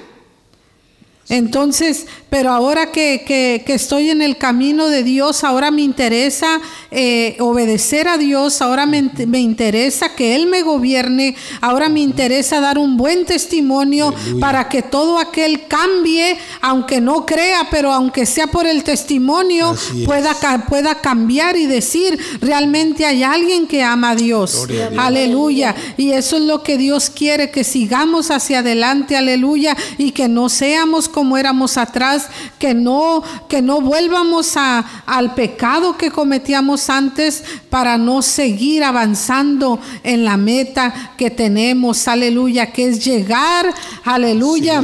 [1.31, 6.59] Entonces, pero ahora que, que- que estoy en el camino de Dios, ahora me interesa
[6.91, 12.59] eh, obedecer a Dios, ahora me, me interesa que Él me gobierne, ahora me interesa
[12.59, 14.39] dar un buen testimonio Aleluya.
[14.45, 19.73] para que todo aquel cambie, aunque no crea, pero aunque sea por el testimonio,
[20.05, 20.35] pueda,
[20.67, 24.55] pueda cambiar y decir, realmente hay alguien que ama a Dios.
[24.67, 25.03] Gloria a Dios.
[25.05, 25.75] Aleluya.
[25.95, 30.49] Y eso es lo que Dios quiere, que sigamos hacia adelante, aleluya, y que no
[30.49, 36.89] seamos como como éramos atrás, que no, que no vuelvamos a, al pecado que cometíamos
[36.89, 43.71] antes para no seguir avanzando en la meta que tenemos, aleluya, que es llegar,
[44.03, 44.83] aleluya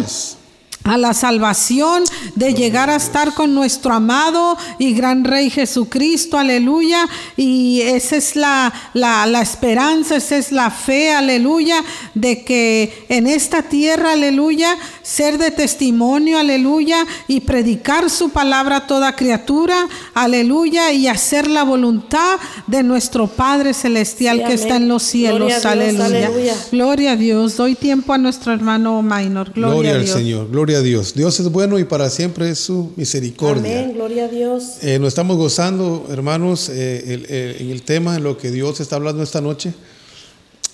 [0.88, 2.04] a la salvación,
[2.36, 7.08] de llegar a estar con nuestro amado y gran Rey Jesucristo, aleluya.
[7.36, 13.63] Y esa es la, la, esperanza, esa es la fe, aleluya, de que en esta
[13.63, 21.08] tierra, aleluya, ser de testimonio, aleluya, y predicar su palabra a toda criatura, aleluya, y
[21.08, 26.32] hacer la voluntad de nuestro Padre Celestial que está en los cielos, aleluya.
[26.71, 27.58] Gloria a Dios.
[27.58, 29.52] Doy tiempo a nuestro hermano Minor.
[29.54, 30.50] Gloria, al Señor.
[30.50, 31.13] Gloria Dios.
[31.13, 33.80] Dios es bueno y para siempre es su misericordia.
[33.80, 34.78] Amén, gloria a Dios.
[34.82, 39.24] Eh, nos estamos gozando, hermanos, eh, en el tema, en lo que Dios está hablando
[39.24, 39.74] esta noche.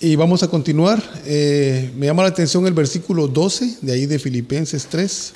[0.00, 1.02] Y vamos a continuar.
[1.26, 5.32] Eh, me llama la atención el versículo 12 de ahí de Filipenses 3,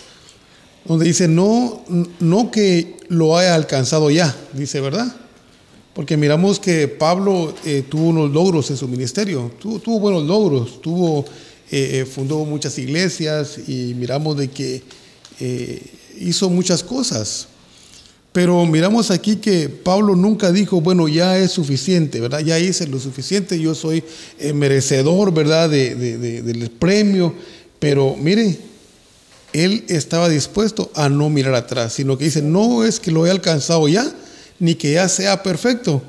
[0.84, 1.82] donde dice, no,
[2.20, 5.14] no que lo haya alcanzado ya, dice, ¿verdad?
[5.94, 7.54] Porque miramos que Pablo
[7.88, 11.24] tuvo unos logros en su ministerio, tuvo, tuvo buenos logros, tuvo
[11.70, 14.82] eh, eh, fundó muchas iglesias y miramos de que
[15.40, 15.82] eh,
[16.18, 17.48] hizo muchas cosas.
[18.32, 22.40] Pero miramos aquí que Pablo nunca dijo, bueno, ya es suficiente, ¿verdad?
[22.40, 24.04] Ya hice lo suficiente, yo soy
[24.54, 25.68] merecedor, ¿verdad?
[25.70, 27.34] del premio.
[27.78, 28.58] Pero mire,
[29.52, 33.30] él estaba dispuesto a no mirar atrás, sino que dice, no es que lo he
[33.30, 34.06] alcanzado ya,
[34.58, 36.02] ni que ya sea perfecto,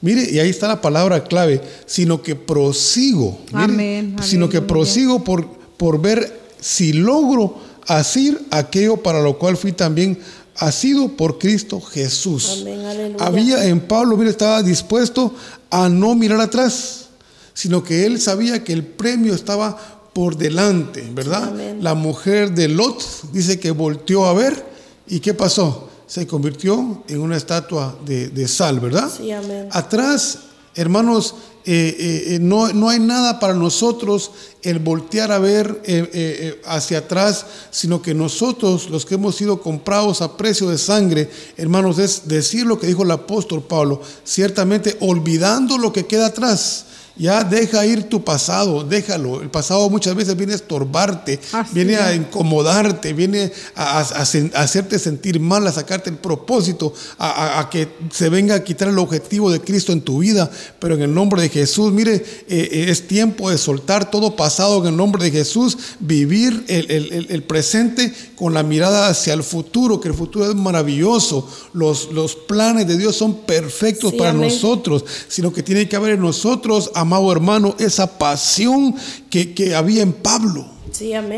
[0.00, 3.38] Mire, y ahí está la palabra clave, sino que prosigo.
[3.52, 9.72] amén, sino que prosigo por, por ver si logro hacer aquello para lo cual fui
[9.72, 10.18] también
[10.56, 12.58] asido por Cristo Jesús.
[12.60, 15.34] Amén, Había en Pablo, mire, estaba dispuesto
[15.70, 17.08] a no mirar atrás,
[17.54, 19.76] sino que él sabía que el premio estaba
[20.12, 21.52] por delante, ¿verdad?
[21.80, 24.64] La mujer de Lot dice que volteó a ver
[25.06, 25.90] y ¿qué pasó?
[26.06, 29.10] Se convirtió en una estatua de, sal, ¿verdad?
[29.14, 29.68] Sí, amén.
[29.72, 30.38] Atrás,
[30.74, 34.30] hermanos, eh, eh, eh, no, no, hay nada para nosotros
[34.62, 40.36] el voltear a ver hacia atrás, sino que nosotros, los que hemos sido comprados a
[40.36, 45.92] precio de sangre, hermanos, es decir lo que dijo el apóstol Pablo, ciertamente olvidando lo
[45.92, 46.86] que queda atrás
[47.18, 49.40] ya deja ir tu pasado, déjalo.
[49.40, 51.40] El pasado muchas veces viene a estorbarte,
[51.72, 58.28] viene a incomodarte, viene a, hacerte sentir mal, a sacarte el propósito, a, que se
[58.28, 60.50] venga a quitar el objetivo de Cristo en tu vida.
[60.78, 64.80] Pero en el nombre de Jesús, mire, eh, eh, es tiempo de soltar todo pasado
[64.82, 70.08] en el nombre de Jesús, vivir el, presente con la mirada hacia el futuro, que
[70.08, 71.48] el futuro es maravilloso.
[71.72, 76.20] Los, los planes de Dios son perfectos para nosotros, sino que tiene que haber en
[76.20, 78.94] nosotros amado hermano, esa pasión
[79.30, 80.66] que, había en Pablo.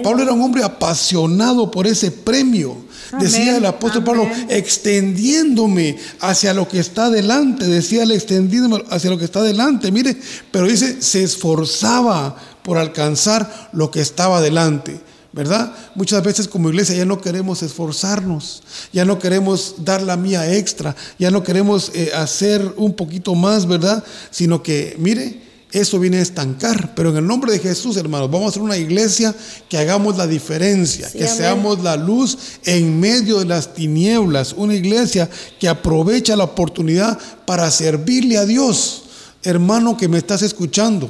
[0.02, 2.76] Pablo era un hombre apasionado por ese premio.
[3.18, 7.66] Decía el apóstol Pablo, extendiéndome hacia lo que está delante.
[7.66, 9.90] Decía el extendiéndome hacia lo que está delante.
[9.92, 10.16] Mire,
[10.50, 15.00] pero dice, se esforzaba por alcanzar lo que estaba delante.
[15.32, 15.72] ¿verdad?
[15.94, 20.96] Muchas veces como iglesia ya no queremos esforzarnos, ya no queremos dar la mía extra,
[21.18, 24.02] ya no queremos eh, hacer un poquito más, ¿verdad?
[24.30, 26.94] Sino que, mire, eso viene a estancar.
[26.94, 29.34] Pero en el nombre de Jesús, hermanos, vamos a ser una iglesia
[29.68, 34.54] que hagamos la diferencia, que seamos la luz en medio de las tinieblas.
[34.56, 35.28] Una iglesia
[35.58, 39.02] que aprovecha la oportunidad para servirle a Dios.
[39.42, 41.08] Hermano que me estás escuchando,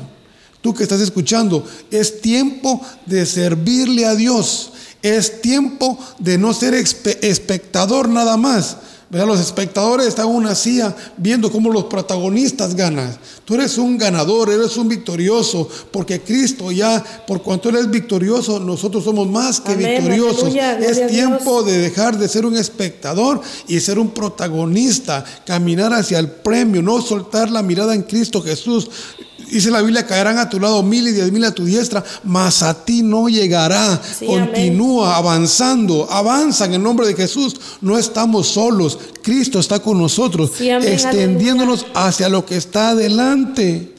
[0.60, 4.72] tú que estás escuchando, es tiempo de servirle a Dios.
[5.00, 8.78] Es tiempo de no ser espectador nada más
[9.10, 13.16] los espectadores están en una silla viendo cómo los protagonistas ganan.
[13.44, 18.60] Tú eres un ganador, eres un victorioso, porque Cristo ya, por cuanto Él es victorioso,
[18.60, 20.54] nosotros somos más que victoriosos.
[20.54, 26.28] es tiempo de dejar de ser un espectador y ser un protagonista, caminar hacia el
[26.30, 28.90] premio, no soltar la mirada en Cristo Jesús.
[29.50, 32.62] Dice la Biblia, caerán a tu lado mil y diez mil a tu diestra, mas
[32.62, 34.00] a ti no llegará.
[34.24, 37.56] Continúa avanzando, avanza en el nombre de Jesús.
[37.80, 43.94] No estamos solos, Cristo está con nosotros, extendiéndonos hacia lo que está adelante.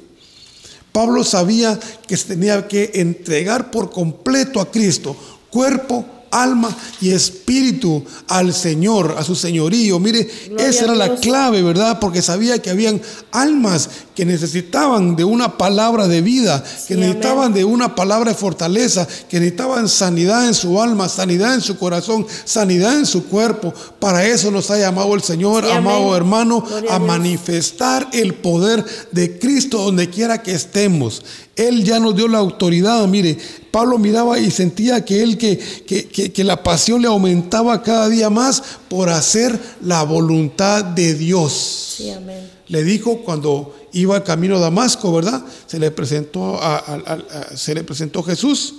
[0.91, 5.15] Pablo sabía que se tenía que entregar por completo a Cristo,
[5.49, 9.99] cuerpo, alma y espíritu al Señor, a su señorío.
[9.99, 11.99] Mire, esa era la clave, ¿verdad?
[11.99, 13.89] Porque sabía que habían almas
[14.19, 17.53] que necesitaban de una palabra de vida, que Sí, necesitaban amén.
[17.53, 22.27] de una palabra de fortaleza, que necesitaban sanidad en su alma, sanidad en su corazón,
[22.43, 23.73] sanidad en su cuerpo.
[23.97, 26.15] Para eso nos ha llamado el Señor, Sí, amado amén.
[26.15, 31.23] hermano, Gloria a manifestar el poder de Cristo donde quiera que estemos.
[31.55, 33.07] Él ya nos dio la autoridad.
[33.07, 33.37] Mire,
[33.71, 35.57] Pablo miraba y sentía que él, que,
[35.87, 41.13] que, que- que la pasión le aumentaba cada día más por hacer la voluntad de
[41.13, 41.95] Dios.
[41.97, 42.58] Sí, amén.
[42.69, 45.43] Le dijo cuando iba camino a Damasco, ¿verdad?
[45.67, 48.75] Se le presentó a- se le presentó Jesús,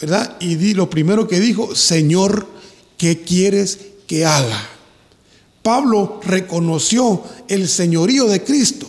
[0.00, 0.36] ¿verdad?
[0.40, 2.46] Y di, lo primero que dijo, Señor,
[2.96, 4.60] ¿qué quieres que haga?
[5.62, 8.88] Pablo reconoció el señorío de Cristo.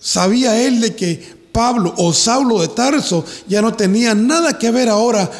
[0.00, 4.88] Sabía él de que Pablo o Saulo de Tarso ya no tenía nada que ver
[4.88, 5.30] ahora,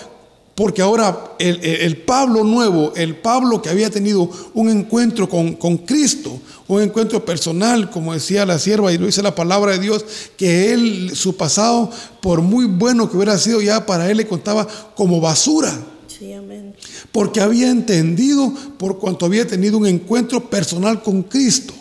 [0.55, 5.55] porque ahora el, el- el Pablo nuevo, el Pablo que había tenido un encuentro con,
[5.55, 9.79] con Cristo, un encuentro personal, como decía la sierva y lo dice la palabra de
[9.79, 10.05] Dios,
[10.37, 11.91] que él, su pasado,
[12.21, 16.75] por muy bueno que hubiera sido, ya para él le contaba como basura Sí, amén.
[17.11, 21.73] porque había entendido por cuanto había tenido un encuentro personal con Cristo.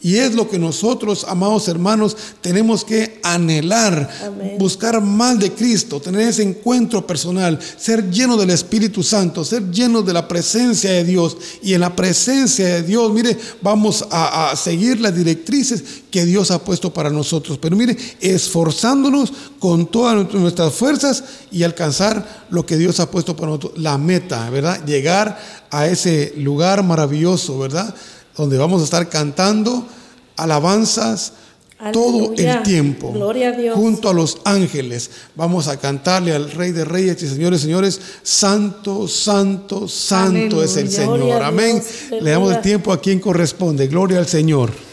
[0.00, 4.56] Y es lo que nosotros, amados hermanos, tenemos que anhelar, Amén.
[4.56, 10.02] buscar más de Cristo, tener ese encuentro personal, ser lleno del Espíritu Santo, ser lleno
[10.02, 11.36] de la presencia de Dios.
[11.62, 15.82] Y en la presencia de Dios, mire, vamos a, a seguir las directrices
[16.12, 17.58] que Dios ha puesto para nosotros.
[17.58, 23.48] Pero mire, esforzándonos con todas nuestras fuerzas y alcanzar lo que Dios ha puesto para
[23.48, 24.84] nosotros, la meta, ¿verdad?
[24.86, 25.38] Llegar
[25.70, 27.94] a ese lugar maravilloso, ¿verdad?
[28.38, 29.84] Donde vamos a estar cantando
[30.36, 31.32] alabanzas
[31.92, 33.12] todo el tiempo.
[33.12, 33.74] Gloria a Dios.
[33.74, 39.06] Junto a los ángeles vamos a cantarle al Rey de Reyes y señores, señores, santo,
[39.08, 40.90] santo, santo es el.
[40.90, 41.42] Señor.
[41.42, 41.82] Amén.
[42.10, 43.88] Le damos el tiempo a quien corresponde.
[43.88, 44.87] Gloria al Señor.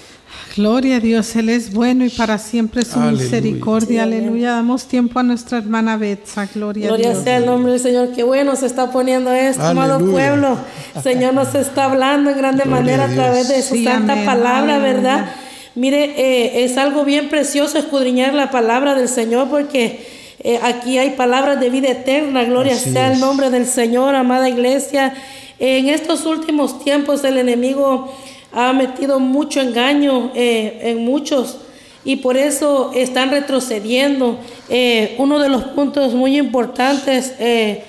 [0.56, 3.24] Gloria a Dios, Él es bueno y para siempre su Aleluya.
[3.24, 4.04] misericordia.
[4.04, 4.52] Aleluya.
[4.52, 6.48] Damos tiempo a nuestra hermana Betsa.
[6.54, 7.24] Gloria, a Gloria Dios.
[7.26, 8.10] sea el nombre del Señor.
[8.16, 10.58] Qué bueno se está poniendo esto, amado pueblo.
[11.04, 14.26] Señor nos está hablando en grande Gloria manera a través de su Sí, santa amén.
[14.26, 14.94] palabra, Aleluya.
[14.94, 15.30] ¿verdad?
[15.76, 20.08] Mire, eh, es algo bien precioso escudriñar la palabra del Señor porque
[20.40, 22.46] eh, aquí hay palabras de vida eterna.
[22.46, 23.16] Gloria Así sea es.
[23.16, 25.14] el nombre del Señor, amada iglesia.
[25.60, 28.10] En estos últimos tiempos el enemigo
[28.56, 31.58] ha metido mucho engaño eh, en muchos
[32.06, 34.40] y por eso están retrocediendo.
[34.70, 37.84] Eh, uno de los puntos muy importantes eh,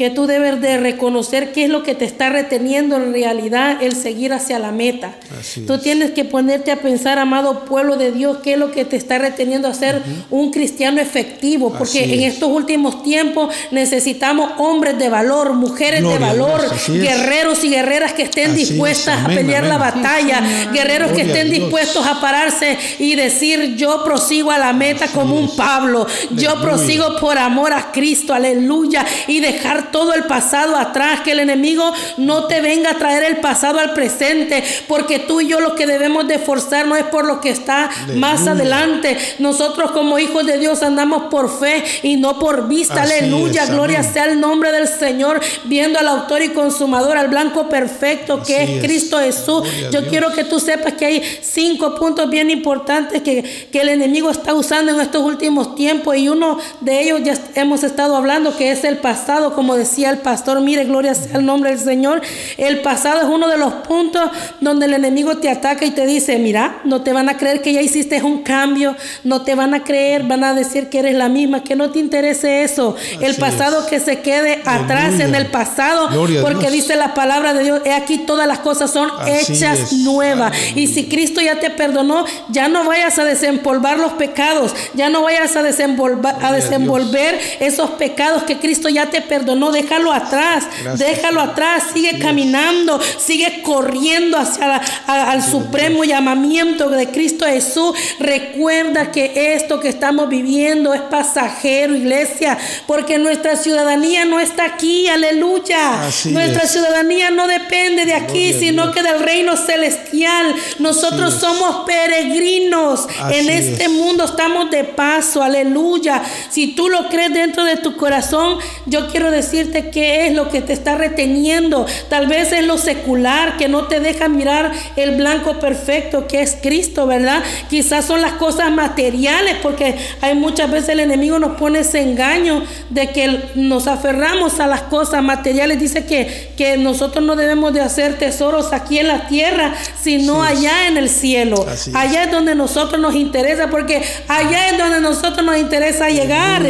[0.00, 3.94] que tú debes de reconocer qué es lo que te está reteniendo en realidad el
[3.94, 5.14] seguir hacia la meta.
[5.38, 5.82] Así tú es.
[5.82, 9.18] tienes que ponerte a pensar, amado pueblo de Dios, qué es lo que te está
[9.18, 12.32] reteniendo a ser un cristiano efectivo, porque Así en es.
[12.32, 18.22] estos últimos tiempos necesitamos hombres de valor, mujeres Gloria de valor, guerreros y guerreras que
[18.22, 20.40] estén Así es, dispuestas amén, a pelear la batalla,
[20.72, 25.36] guerreros que Gloria estén dispuestos a pararse y decir, yo prosigo a la meta como
[25.36, 25.50] un.
[25.54, 26.70] Pablo, yo Aleluya.
[26.70, 31.92] prosigo por amor a Cristo, aleluya, y dejar todo el pasado atrás, que el enemigo
[32.16, 35.86] no te venga a traer el pasado al presente, porque tú y yo lo que
[35.86, 39.16] debemos de esforzarnos es por lo que está más adelante.
[39.38, 43.70] Nosotros como hijos de Dios andamos por fe y no por vista, Así aleluya, es,
[43.70, 44.12] gloria amén.
[44.12, 48.62] sea el nombre del Señor, viendo al autor y consumador, al blanco perfecto que Así
[48.64, 48.82] es es.
[48.84, 49.62] Cristo Jesús.
[49.62, 53.88] Gloria Yo quiero que tú sepas que hay cinco puntos bien importantes que, que el
[53.88, 58.56] enemigo está usando en estos últimos tiempos y uno de ellos ya hemos estado hablando
[58.56, 62.20] que es el pasado, como decía el pastor, mire, gloria sea el nombre del Señor.
[62.56, 66.38] El pasado es uno de los puntos donde el enemigo te ataca y te dice,
[66.38, 69.84] mira, no te van a creer que ya hiciste un cambio, no te van a
[69.84, 72.96] creer, van a decir que eres la misma, que no te interese eso.
[73.20, 73.86] el pasado es.
[73.86, 75.24] que se quede atrás Aleluya.
[75.24, 78.90] en el pasado, Gloria porque dice la palabra de Dios, he aquí todas las cosas
[78.90, 79.92] son Así hechas es.
[79.92, 80.52] nuevas.
[80.52, 80.80] Aleluya.
[80.80, 85.22] Y si Cristo ya te perdonó, ya no vayas a desempolvar los pecados, ya no
[85.22, 90.98] vayas a desenvolver, a desenvolver esos pecados que Cristo ya te perdonó, déjalo atrás, Gracias,
[90.98, 97.94] déjalo atrás, sigue caminando, sigue corriendo hacia la- a- al supremo llamamiento de Cristo Jesús.
[98.18, 102.56] Recuerda que esto que estamos viviendo es pasajero, iglesia,
[102.86, 106.06] porque nuestra ciudadanía no está aquí, aleluya.
[106.06, 106.70] Así nuestra es.
[106.72, 110.54] ciudadanía no depende de aquí, Gloria sino que del reino celestial.
[110.78, 113.90] Nosotros somos peregrinos Así en este es.
[113.90, 116.22] mundo, estamos de paso, aleluya.
[116.50, 120.48] Si tú lo crees dentro de tu corazón, yo quiero decir decirte qué es lo
[120.48, 121.86] que te está reteniendo.
[122.08, 126.56] Tal vez es lo secular que no te deja mirar el blanco perfecto que es
[126.62, 127.42] Cristo, ¿verdad?
[127.68, 132.62] Quizás son las cosas materiales, porque hay muchas veces el enemigo nos pone ese engaño
[132.90, 135.80] de que nos aferramos a las cosas materiales.
[135.80, 140.88] Dice que, que nosotros no debemos de hacer tesoros aquí en la tierra, sino allá
[140.88, 141.66] en el cielo.
[141.94, 146.62] Allá es donde nosotros nos interesa, porque allá es donde nosotros nos interesa llegar.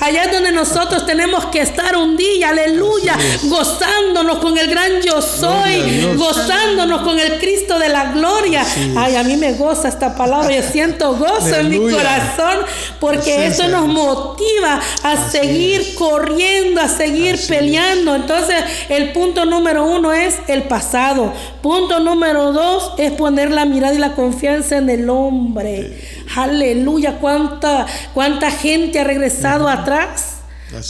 [0.00, 5.20] Allá es donde nosotros tenemos que estar un día, aleluya, gozándonos con el gran yo
[5.20, 8.64] soy, gozándonos con el Cristo de la gloria.
[8.96, 12.58] Ay, a mí me goza esta palabra, yo siento gozo en mi corazón,
[13.00, 18.14] porque eso nos motiva a seguir corriendo, a seguir peleando.
[18.14, 18.56] Entonces,
[18.88, 21.32] el punto número uno es el pasado.
[21.62, 25.98] Punto número dos es poner la mirada y la confianza en el hombre.
[26.36, 30.35] Aleluya, cuánta, cuánta gente ha regresado atrás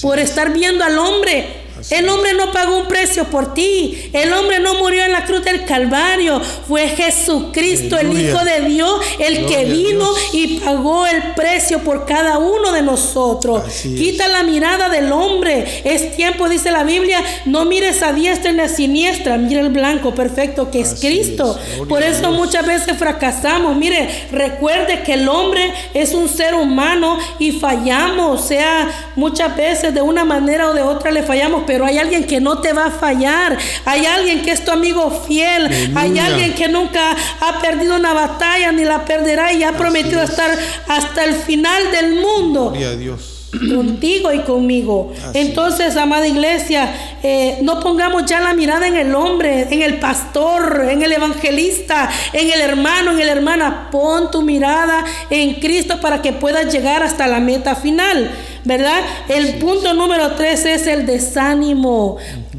[0.03, 4.11] por estar viendo al hombre el hombre no pagó un precio por ti.
[4.13, 6.41] El hombre no murió en la cruz del Calvario.
[6.41, 12.39] Fue Jesucristo, el Hijo de Dios, el que vino y pagó el precio por cada
[12.39, 13.63] uno de nosotros.
[13.83, 15.83] Quita la mirada del hombre.
[15.85, 19.37] Es tiempo, dice la Biblia, no mires a diestra ni a siniestra.
[19.37, 21.59] Mira el blanco perfecto que es Cristo.
[21.89, 23.77] Por eso muchas veces fracasamos.
[23.77, 28.41] Mire, recuerde que el hombre es un ser humano y fallamos.
[28.41, 32.27] O sea, muchas veces de una manera o de otra le fallamos pero hay alguien
[32.27, 33.59] que no te va a fallar.
[33.85, 35.93] Hay alguien que es tu amigo fiel.
[35.95, 40.51] Hay alguien que nunca ha perdido una batalla ni la perderá y ha prometido estar
[40.89, 42.73] hasta el final del mundo.
[42.99, 43.36] Dios
[43.75, 45.13] contigo y conmigo.
[45.35, 46.93] Entonces, amada iglesia,
[47.23, 52.11] eh, no pongamos ya la mirada en el hombre, en el pastor, en el evangelista,
[52.33, 53.89] en el hermano, en la hermana.
[53.91, 58.31] Pon tu mirada en Cristo para que puedas llegar hasta la meta final.
[58.67, 59.01] ¿verdad?
[59.29, 62.17] El punto número tres es el desánimo.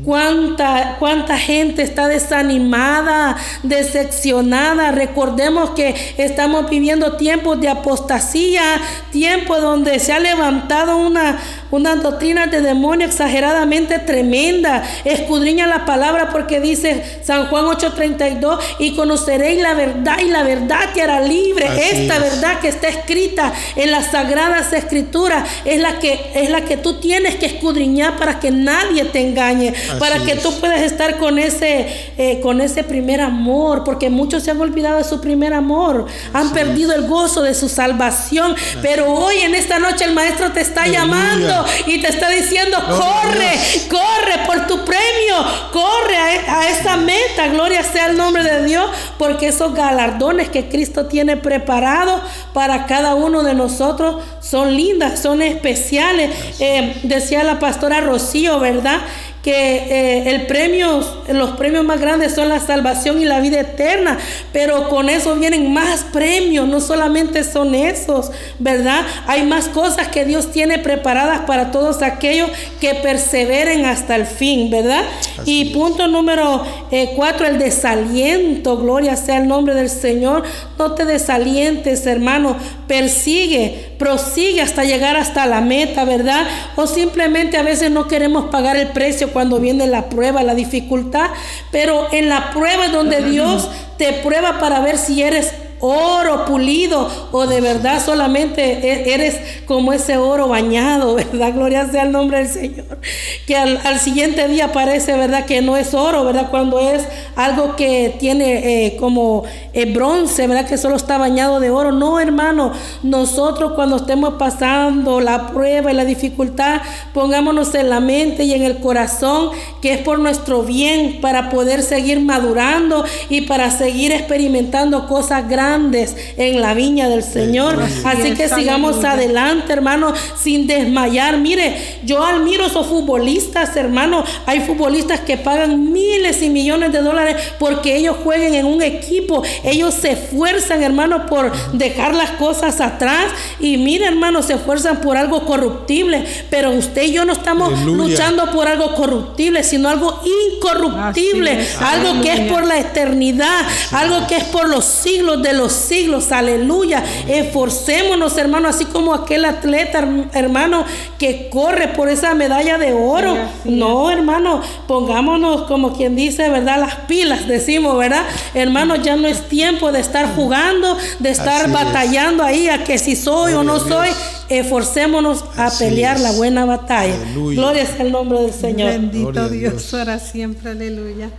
[0.07, 4.93] ¿Cuánta, cuánta gente está desanimada, decepcionada.
[4.93, 8.79] Recordemos que estamos viviendo tiempos de apostasía,
[9.11, 11.37] tiempos donde se ha levantado una,
[11.71, 14.83] una doctrina de demonio exageradamente tremenda.
[15.05, 20.89] Escudriña la palabra porque dice San Juan 8:32 y conoceréis la verdad y la verdad
[20.93, 21.67] te hará libre.
[21.91, 26.77] Esta verdad que está escrita en las sagradas escrituras es la que es la que
[26.77, 31.39] tú tienes que escudriñar para que nadie te engañe para que tú puedas estar con
[31.39, 31.87] ese,
[32.17, 36.51] eh, con ese primer amor, porque muchos se han olvidado de su primer amor, han
[36.51, 40.87] perdido el gozo de su salvación, pero hoy en esta noche el Maestro te está
[40.87, 43.51] llamando y te está diciendo, corre,
[43.89, 45.35] corre por tu premio,
[45.71, 50.69] corre a, a esa meta, gloria sea el nombre de Dios, porque esos galardones que
[50.69, 52.21] Cristo tiene preparados
[52.53, 56.35] para cada uno de nosotros son lindas, son especiales.
[56.59, 59.01] Eh, decía la pastora Rocío, ¿verdad?
[59.47, 64.17] Que eh, el premio, los premios más grandes son la salvación y la vida eterna,
[64.51, 68.29] pero con eso vienen más premios, no solamente son esos,
[68.59, 69.05] ¿verdad?
[69.25, 72.49] Hay más cosas que Dios tiene preparadas para todos aquellos
[72.81, 75.03] que perseveren hasta el fin, ¿verdad?
[75.45, 80.43] y punto número eh, cuatro, el desaliento, gloria sea el nombre del Señor,
[80.77, 86.45] no te desalientes, hermano, persigue, prosigue hasta llegar hasta la meta, ¿verdad?
[86.75, 91.29] O simplemente a veces no queremos pagar el precio cuando viene la prueba, la dificultad,
[91.71, 97.09] pero en la prueba es donde Dios te prueba para ver si eres oro pulido
[97.31, 101.53] o de verdad solamente e-, eres como ese oro bañado, ¿verdad?
[101.53, 102.97] Gloria sea el nombre del Señor.
[103.45, 105.45] Que al, siguiente día parece, ¿verdad?
[105.45, 106.49] Que no es oro, ¿verdad?
[106.49, 107.03] Cuando es
[107.35, 110.67] algo que tiene eh, como eh, bronce, ¿verdad?
[110.67, 111.91] Que solo está bañado de oro.
[111.91, 112.71] No, hermano,
[113.03, 116.81] nosotros cuando estemos pasando la prueba y la dificultad,
[117.13, 119.51] pongámonos en la mente y en el corazón
[119.81, 125.66] que es por nuestro bien para poder seguir madurando y para seguir experimentando cosas grandes
[125.75, 127.81] en la viña del Señor.
[128.03, 131.37] Así que sigamos adelante, hermano, sin desmayar.
[131.37, 134.23] Mire, yo admiro a esos futbolistas, hermano.
[134.45, 139.43] Hay futbolistas que pagan miles y millones de dólares porque ellos jueguen en un equipo.
[139.63, 143.31] Ellos se esfuerzan, hermano, por dejar las cosas atrás.
[143.59, 146.25] Y mire, hermano, se esfuerzan por algo corruptible.
[146.49, 150.21] Pero usted y yo no estamos luchando por algo corruptible, sino algo
[150.53, 151.67] incorruptible.
[151.81, 153.65] Algo que es por la eternidad.
[153.91, 157.03] Algo que es por los siglos de los siglos, aleluya.
[157.27, 160.85] Esforcémonos, hermano, así como aquel atleta, hermano,
[161.17, 163.35] que corre por esa medalla de oro.
[163.65, 166.79] No, hermano, pongámonos como quien dice, ¿verdad?
[166.79, 168.23] Las pilas, decimos, ¿verdad?
[168.53, 173.15] Hermano, ya no es tiempo de estar jugando, de estar batallando ahí a que si
[173.15, 174.09] soy o no soy.
[174.49, 176.21] esforcémonos a Así pelear es.
[176.21, 177.15] la buena batalla.
[177.15, 177.59] Aleluya.
[177.61, 178.89] Gloria sea el nombre del Señor.
[178.91, 179.87] Bendito Dios, Dios.
[179.91, 181.29] para siempre, aleluya.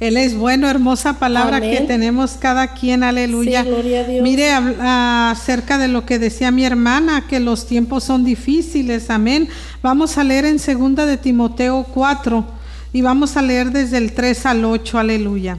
[0.00, 1.70] Él es bueno, hermosa palabra Amén.
[1.70, 3.62] que tenemos cada quien, aleluya.
[3.62, 4.22] Sí, gloria a Dios.
[4.22, 9.48] Mire acerca de lo que decía mi hermana, que los tiempos son difíciles, amén.
[9.82, 12.46] Vamos a leer en segunda de Timoteo 4
[12.94, 15.58] y vamos a leer desde el 3 al 8, aleluya.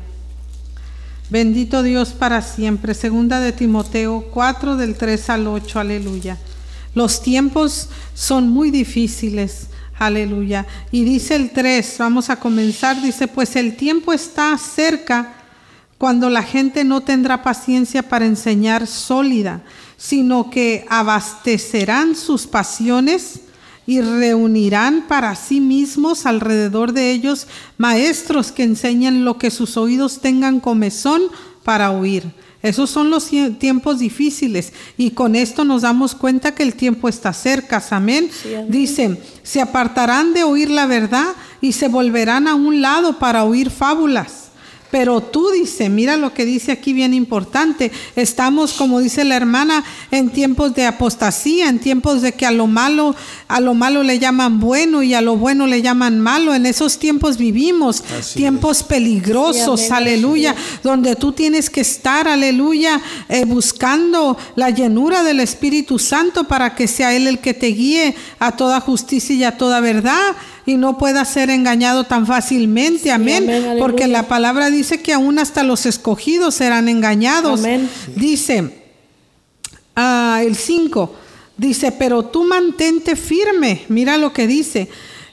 [1.29, 2.93] Bendito Dios para siempre.
[2.95, 6.37] Segunda de Timoteo 4 del 3 al 8, aleluya.
[6.93, 9.67] Los tiempos son muy difíciles,
[10.05, 10.65] aleluya.
[10.91, 15.35] Y dice el 3, vamos a comenzar, dice, pues el tiempo está cerca
[15.99, 19.61] cuando la gente no tendrá paciencia para enseñar sólida,
[19.97, 23.41] sino que abastecerán sus pasiones
[23.85, 27.45] y reunirán para sí mismos alrededor de ellos
[27.77, 31.21] maestros que enseñen lo que sus oídos tengan comezón
[31.63, 32.23] para oír.
[32.63, 37.09] Esos son los tie- tiempos difíciles y con esto nos damos cuenta que el tiempo
[37.09, 38.29] está cerca, amén.
[38.31, 38.67] Sí, amén.
[38.69, 43.69] Dice, se apartarán de oír la verdad y se volverán a un lado para oír
[43.71, 44.40] fábulas.
[44.91, 49.83] Pero tú dice, mira lo que dice aquí bien importante, estamos como dice la hermana
[50.11, 53.15] en tiempos de apostasía, en tiempos de que a lo malo
[53.47, 56.53] a lo malo le llaman bueno y a lo bueno le llaman malo.
[56.53, 63.01] En esos tiempos vivimos, Así tiempos peligrosos, Sí, aleluya, donde tú tienes que estar, aleluya,
[63.29, 68.15] eh, buscando la llenura del Espíritu Santo para que sea Él el que te guíe
[68.39, 70.35] a toda justicia y a toda verdad
[70.65, 75.63] y no pueda ser engañado tan fácilmente, amén, porque la palabra dice que aún hasta
[75.63, 77.61] los escogidos serán engañados.
[77.61, 77.89] Amén.
[78.15, 78.83] Dice,
[79.95, 81.15] ah, el 5,
[81.57, 84.89] dice, pero tú mantente firme, mira lo que dice,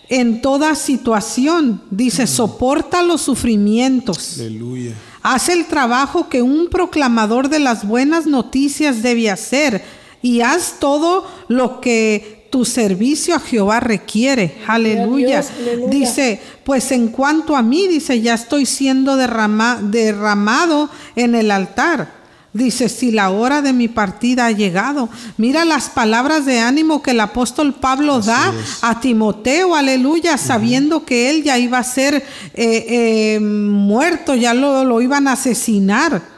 [0.09, 4.39] en toda situación, dice, soporta los sufrimientos.
[4.39, 4.95] Aleluya.
[5.22, 9.83] Haz el trabajo que un proclamador de las buenas noticias debe hacer
[10.22, 14.55] y haz todo lo que tu servicio a Jehová requiere.
[14.66, 15.40] Aleluya.
[15.42, 15.88] Dios, aleluya.
[15.90, 22.16] Dice, pues en cuanto a mí, dice, ya estoy siendo derrama- derramado en el altar.
[22.55, 25.11] Dice, si la hora de mi partida ha llegado.
[25.36, 28.78] Mira las palabras de ánimo que el apóstol Pablo da es.
[28.80, 32.24] a Timoteo, aleluya, sabiendo que él ya iba a ser eh,
[32.55, 36.38] eh, muerto, ya lo, lo iban a asesinar.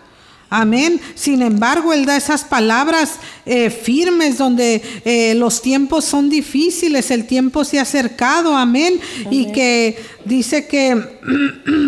[0.53, 1.01] Amén.
[1.15, 7.29] Sin embargo, Él da esas palabras eh, firmes donde eh, los tiempos son difíciles, el
[7.29, 8.99] tiempo se ha acercado, amén.
[9.31, 11.01] Y que dice que,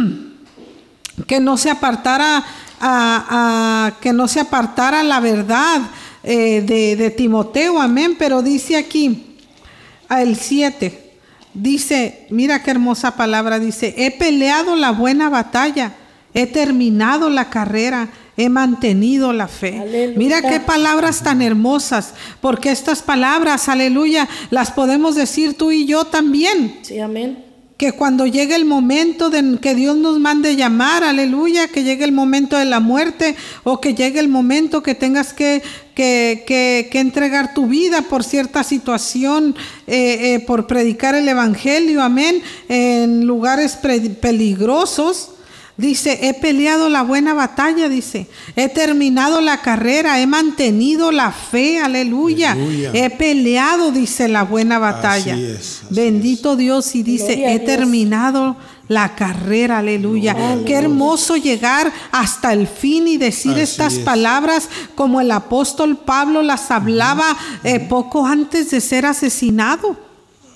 [1.26, 2.44] que no se apartara,
[2.80, 5.82] a, a- que no se apartara la verdad
[6.22, 8.16] eh, de, de Timoteo, amén.
[8.18, 9.36] Pero dice aquí,
[10.08, 11.12] el 7,
[11.54, 15.94] dice, mira qué hermosa palabra, dice, he peleado la buena batalla,
[16.34, 19.78] he terminado la carrera, he mantenido la fe.
[19.78, 20.18] Aleluya.
[20.18, 26.04] Mira qué palabras tan hermosas, porque estas palabras, aleluya, las podemos decir tú y yo
[26.06, 27.44] también Sí, amén.
[27.76, 32.12] que cuando llegue el momento de que Dios nos mande llamar, aleluya, que llegue el
[32.12, 35.62] momento de la muerte o que llegue el momento que tengas que,
[35.94, 39.56] que, que- que entregar tu vida por cierta situación,
[39.88, 43.76] eh, eh, por predicar el Evangelio, amén, en lugares
[44.20, 45.30] peligrosos.
[45.76, 51.78] Dice, he peleado la buena batalla, dice, he terminado la carrera, he mantenido la fe,
[51.80, 52.90] aleluya, Aleluya.
[52.92, 55.32] he peleado, dice la buena batalla.
[55.32, 58.56] Así es, así Bendito Dios y dice, Gloria he terminado
[58.88, 60.36] la carrera, aleluya.
[60.66, 63.98] Qué hermoso llegar hasta el fin y decir Así estas es.
[64.00, 69.96] palabras como el apóstol Pablo las hablaba eh, poco antes de ser asesinado.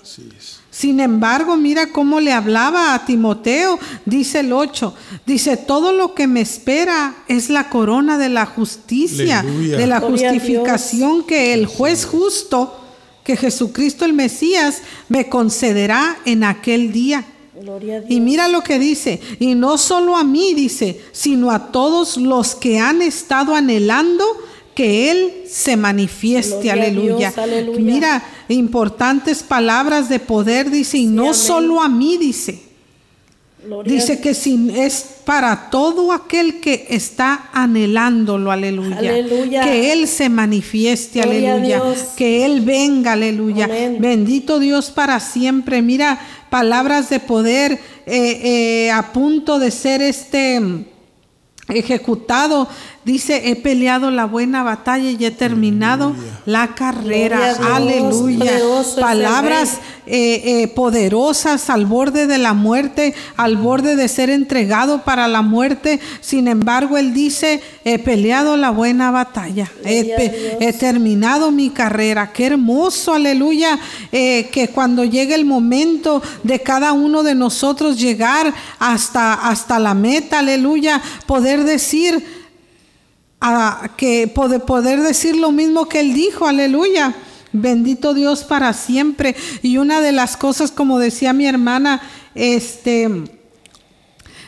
[0.01, 0.36] Así es.
[0.77, 4.93] Sin embargo, mira cómo le hablaba a Timoteo, dice el 8,
[5.25, 9.75] dice, todo lo que me espera es la corona de la justicia, Aleluya.
[9.75, 12.79] de la Gloria justificación que el juez justo,
[13.23, 17.25] que Jesucristo el Mesías, me concederá en aquel día.
[17.59, 18.11] Gloria a Dios.
[18.11, 22.53] Y mira lo que dice, y no solo a mí, dice, sino a todos los
[22.53, 24.23] que han estado anhelando
[24.77, 27.31] que Él se manifieste, aleluya.
[27.31, 27.79] Dios, aleluya.
[27.79, 31.33] Mira, importantes palabras de poder, dice, y no amén.
[31.33, 32.61] solo a mí, dice.
[33.65, 38.99] Gloria Dice que sin, es para todo aquel que está anhelándolo, aleluya.
[38.99, 39.63] Aleluya.
[39.63, 41.81] Que Él se manifieste, Gloria aleluya.
[42.15, 43.65] Que Él venga, aleluya.
[43.65, 43.97] Amén.
[43.99, 45.81] Bendito Dios para siempre.
[45.81, 46.19] Mira,
[46.51, 47.79] palabras de poder eh,
[48.85, 50.85] eh, a punto de ser este mm,
[51.69, 52.67] ejecutado.
[53.07, 56.13] Dice, he peleado la buena batalla y he terminado
[56.45, 57.53] la carrera.
[57.53, 58.51] Dios, Aleluya.
[58.99, 65.29] Palabras eh, eh, poderosas al borde de la muerte, al borde de ser entregado para
[65.29, 66.01] la muerte.
[66.19, 72.33] Sin embargo, Él dice, he peleado la buena batalla, he, he terminado mi carrera.
[72.33, 73.79] Qué hermoso, aleluya,
[74.11, 79.93] eh, que cuando llegue el momento de cada uno de nosotros llegar hasta, hasta la
[79.93, 82.36] meta, aleluya, poder decir,
[83.39, 87.15] a, que poder, poder decir lo mismo que Él dijo, aleluya.
[87.53, 89.35] Bendito Dios para siempre.
[89.61, 92.01] Y una de las cosas, como decía mi hermana,
[92.35, 93.09] este,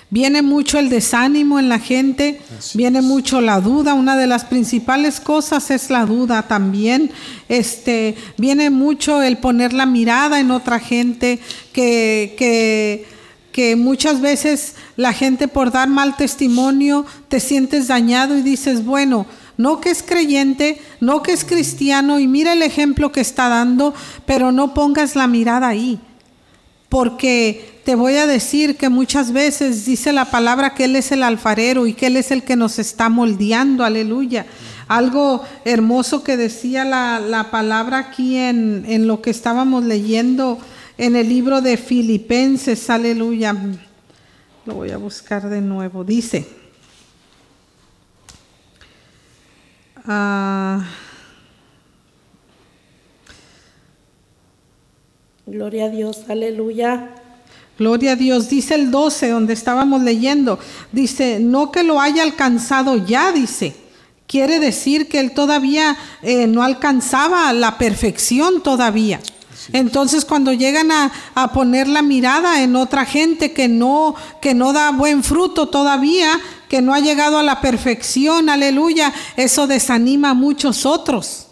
[0.09, 2.41] viene mucho el desánimo en la gente,
[2.73, 3.93] viene mucho la duda.
[3.93, 7.11] Una de las principales cosas es la duda también.
[7.47, 11.39] Este, viene mucho el poner la mirada en otra gente
[11.73, 13.07] que, que,
[13.59, 19.25] que muchas veces la gente por dar mal testimonio te sientes dañado y dices, bueno,
[19.57, 23.93] no que es creyente, no que es cristiano y mira el ejemplo que está dando,
[24.25, 25.99] pero no pongas la mirada ahí.
[26.87, 31.21] Porque te voy a decir que muchas veces dice la palabra que Él es el
[31.21, 34.45] alfarero y que Él es el que nos está moldeando, aleluya.
[34.87, 40.59] Algo hermoso que decía la, la palabra aquí en, en lo que estábamos leyendo
[40.99, 43.55] en el libro de Filipenses, aleluya.
[44.65, 46.03] Lo voy a buscar de nuevo.
[46.03, 46.45] Dice,
[50.05, 50.83] Ah,
[55.45, 57.15] Gloria a Dios, aleluya.
[57.77, 60.59] Gloria a Dios, dice el 12, donde estábamos leyendo,
[60.91, 63.73] dice, no que lo haya alcanzado ya, dice.
[64.27, 69.21] Quiere decir que él todavía eh, no alcanzaba la perfección todavía.
[69.73, 74.73] Entonces cuando llegan a, a, poner la mirada en otra gente que no, que no
[74.73, 76.39] da buen fruto todavía,
[76.69, 81.47] que no ha llegado a la perfección, aleluya, eso desanima a muchos otros.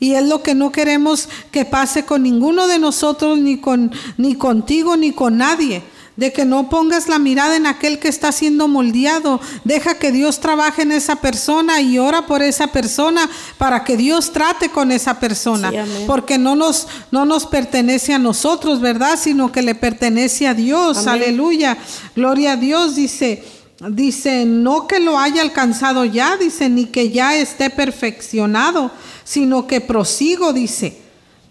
[0.00, 4.36] Y es lo que no queremos que pase con ninguno de nosotros, ni, con, ni
[4.36, 5.82] contigo, ni con nadie.
[6.18, 9.40] De que no pongas la mirada en aquel que está siendo moldeado.
[9.62, 14.32] Deja que Dios trabaje en esa persona y ora por esa persona para que Dios
[14.32, 15.70] trate con esa persona.
[15.70, 15.76] Sí,
[16.08, 19.16] Porque no nos, no nos pertenece a nosotros, ¿verdad?
[19.16, 21.06] Sino que le pertenece a Dios.
[21.06, 21.22] Amén.
[21.22, 21.78] Aleluya.
[22.16, 23.44] Gloria a Dios, dice.
[23.88, 28.90] Dice, no que lo haya alcanzado ya, dice, ni que ya esté perfeccionado,
[29.22, 30.98] sino que prosigo, dice,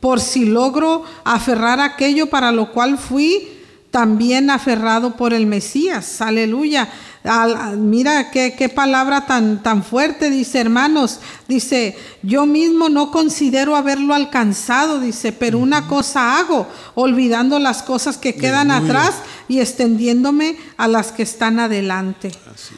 [0.01, 3.56] por si logro aferrar aquello para lo cual fui
[3.91, 6.21] también aferrado por el Mesías.
[6.21, 6.89] Aleluya.
[7.23, 11.19] Al, mira qué, qué, palabra tan, tan fuerte, dice hermanos.
[11.47, 18.17] Dice, yo mismo no considero haberlo alcanzado, dice, pero una cosa hago, olvidando las cosas
[18.17, 18.99] que quedan Aleluya.
[18.99, 19.15] atrás
[19.47, 22.31] y extendiéndome a las que están adelante.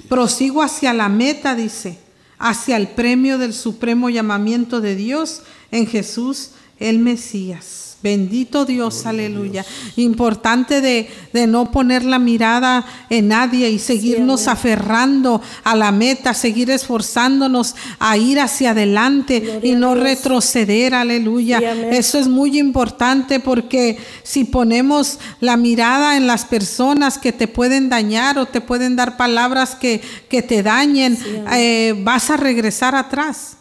[0.08, 2.00] Prosigo hacia la meta, dice,
[2.38, 5.42] hacia el premio del supremo llamamiento de Dios
[5.72, 7.89] en Jesús el Mesías.
[8.02, 9.64] Bendito Dios, Gloria aleluya.
[9.64, 9.98] Dios.
[9.98, 15.92] Importante de, de, no poner la mirada en nadie y seguirnos sí, aferrando a la
[15.92, 21.60] meta, seguir esforzándonos a ir hacia adelante Gloria y no retroceder, aleluya.
[21.60, 27.50] Sí, Eso es muy importante porque si ponemos la mirada en las personas que te
[27.50, 32.38] pueden dañar o te pueden dar palabras que, que te dañen, sí, eh, vas a
[32.38, 33.59] regresar atrás.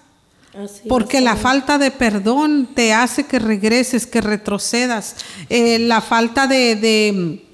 [0.59, 5.15] Así Porque es, la falta de perdón te hace que regreses, que retrocedas.
[5.49, 7.45] Eh, la falta de, de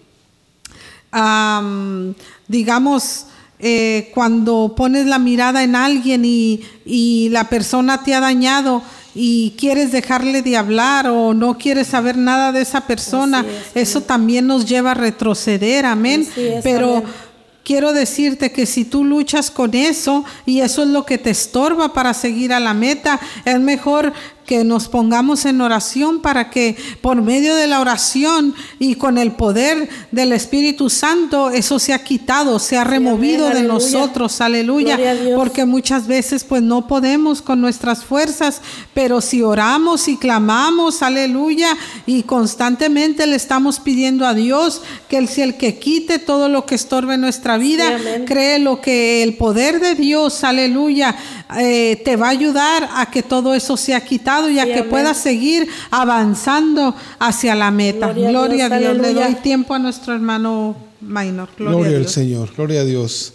[1.13, 2.15] um,
[2.49, 3.27] digamos,
[3.59, 8.83] eh, cuando pones la mirada en alguien y, y, la persona te ha dañado
[9.15, 13.45] y quieres dejarle de hablar o no quieres saber nada de esa persona,
[13.75, 16.27] es, eso también nos lleva a retroceder, amén.
[16.37, 17.24] Es, Pero amén
[17.65, 21.93] quiero decirte que si tú luchas con eso y eso es lo que te estorba
[21.93, 24.13] para seguir a la meta, es mejor
[24.47, 29.33] que nos pongamos en oración para que por medio de la oración y con el
[29.33, 34.99] poder del Espíritu Santo eso se ha quitado, se ha removido de nosotros, aleluya,
[35.35, 38.61] porque muchas veces pues no podemos con nuestras fuerzas,
[38.93, 41.77] pero si oramos y clamamos, aleluya,
[42.07, 46.67] y constantemente le estamos pidiendo a Dios que Él sea el que quite todo lo
[46.67, 51.17] que estorbe nuestra vida, sí, cree lo que el poder de Dios, aleluya,
[51.59, 54.79] eh, te va a ayudar a que todo eso sea quitado y a sí, que
[54.79, 54.91] amén.
[54.91, 58.13] puedas seguir avanzando hacia la meta.
[58.13, 58.95] Gloria, gloria a Dios.
[58.95, 59.07] Dios.
[59.07, 61.49] Le doy tiempo a nuestro hermano Minor.
[61.57, 62.51] Gloria, gloria al Señor.
[62.55, 63.35] Gloria a Dios.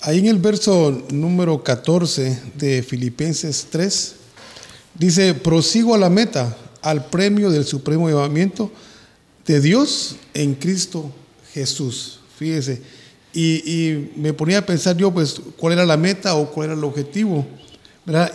[0.00, 4.14] Ahí en el verso número 14 de Filipenses 3,
[4.94, 8.70] dice, prosigo a la meta, al premio del supremo llamamiento
[9.44, 11.10] de Dios en Cristo
[11.52, 12.20] Jesús.
[12.38, 12.80] Fíjese.
[13.32, 16.78] Y, y me ponía a pensar yo, pues, cuál era la meta o cuál era
[16.78, 17.44] el objetivo.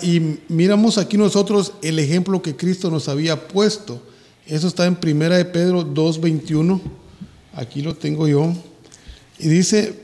[0.01, 4.01] Y miramos aquí nosotros el ejemplo que Cristo nos había puesto
[4.45, 6.79] Eso está en Primera de Pedro 2.21.
[7.53, 8.53] Aquí lo tengo yo.
[9.39, 9.95] Y dice,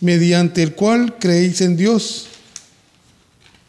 [0.00, 2.26] mediante el cual creéis en Dios.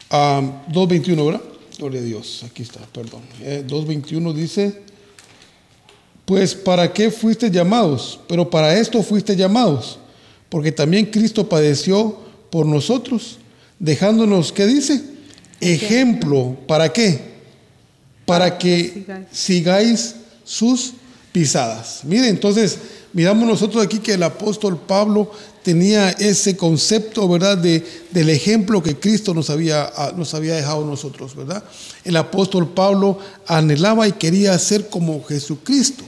[0.10, 1.42] 2.21, ¿verdad?
[1.78, 2.44] Gloria a Dios.
[2.44, 3.22] Aquí está, perdón.
[3.42, 4.82] 2.21 eh, dice,
[6.26, 10.00] pues para qué fuiste llamados, pero para esto fuiste llamados,
[10.50, 13.38] porque también Cristo padeció por nosotros,
[13.84, 15.04] dejándonos, ¿qué dice?
[15.60, 17.20] Ejemplo, ¿para qué?
[18.26, 20.16] Para que sigáis
[20.46, 20.94] sus
[21.34, 22.00] pisadas.
[22.06, 22.78] Mire, entonces,
[23.12, 25.30] miramos nosotros aquí que el apóstol Pablo
[25.64, 30.86] tenía ese concepto, ¿verdad?, de, del ejemplo que Cristo nos había, ah, nos había dejado
[30.86, 31.62] nosotros, ¿verdad?
[32.06, 36.06] El apóstol Pablo anhelaba y quería ser como Jesucristo,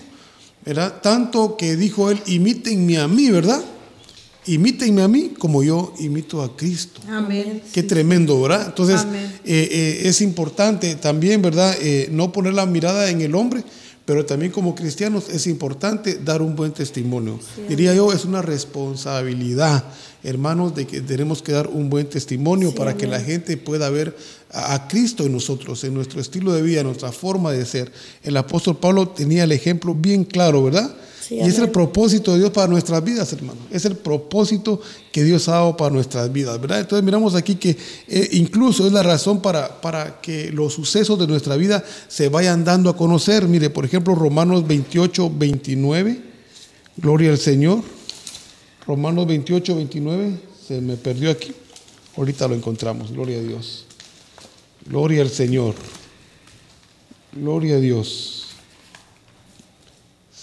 [0.65, 1.01] ¿verdad?
[1.01, 3.61] Tanto que dijo él, imítenme a mí, ¿verdad?
[4.47, 7.01] Imítenme a mí como yo imito a Cristo.
[7.09, 7.63] Amén.
[7.73, 8.67] Qué tremendo, ¿verdad?
[8.67, 9.01] Entonces,
[9.43, 11.75] eh, eh, es importante también, ¿verdad?
[11.81, 13.63] Eh, no poner la mirada en el hombre,
[14.05, 17.39] pero también como cristianos es importante dar un buen testimonio.
[17.67, 19.83] Diría yo, es una responsabilidad,
[20.23, 24.15] hermanos, de que tenemos que dar un buen testimonio para que la gente pueda ver
[24.51, 27.91] a, Cristo en nosotros, en nuestro estilo de vida, en nuestra forma de ser.
[28.21, 30.95] El apóstol Pablo tenía el ejemplo bien claro, ¿verdad?
[31.29, 33.59] Y es el propósito de Dios para nuestras vidas, hermano.
[33.71, 34.79] Es el propósito
[35.11, 36.81] que Dios ha dado para nuestras vidas, ¿verdad?
[36.81, 41.27] Entonces miramos aquí que eh, incluso es la razón para, para que los sucesos de
[41.27, 43.47] nuestra vida se vayan dando a conocer.
[43.47, 46.21] Mire, por ejemplo, Romanos 28, 29.
[46.97, 47.81] Gloria al Señor.
[48.85, 50.39] Romanos 28, 29.
[50.67, 51.53] Se me perdió aquí.
[52.17, 53.11] Ahorita lo encontramos.
[53.11, 53.85] Gloria a Dios.
[54.85, 55.75] Gloria al Señor.
[57.33, 58.44] Gloria a Dios.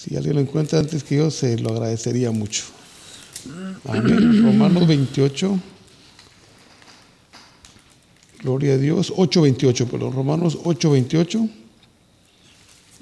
[0.02, 2.64] Si alguien lo encuentra antes que yo, se lo agradecería mucho.
[3.84, 4.42] Amén.
[4.42, 5.60] Romanos 28.
[8.42, 9.12] Gloria a Dios.
[9.12, 10.12] 8.28, perdón.
[10.12, 11.48] Romanos 8.28.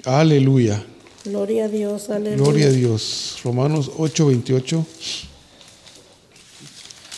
[0.05, 0.85] Aleluya.
[1.25, 2.37] Gloria a Dios, aleluya.
[2.37, 3.39] Gloria a Dios.
[3.43, 4.85] Romanos 8.28.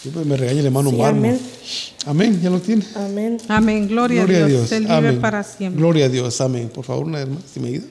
[0.02, 1.40] Siempre me regaña el hermano sí, Amén.
[2.06, 2.86] Amén, ya lo tiene.
[2.96, 3.38] Amén.
[3.50, 4.72] Amén, gloria, a Dios.
[4.72, 5.82] Él vive para siempre.
[5.82, 6.70] Gloria a Dios, amén.
[6.74, 7.88] Por favor, una vez más, si me ayuda.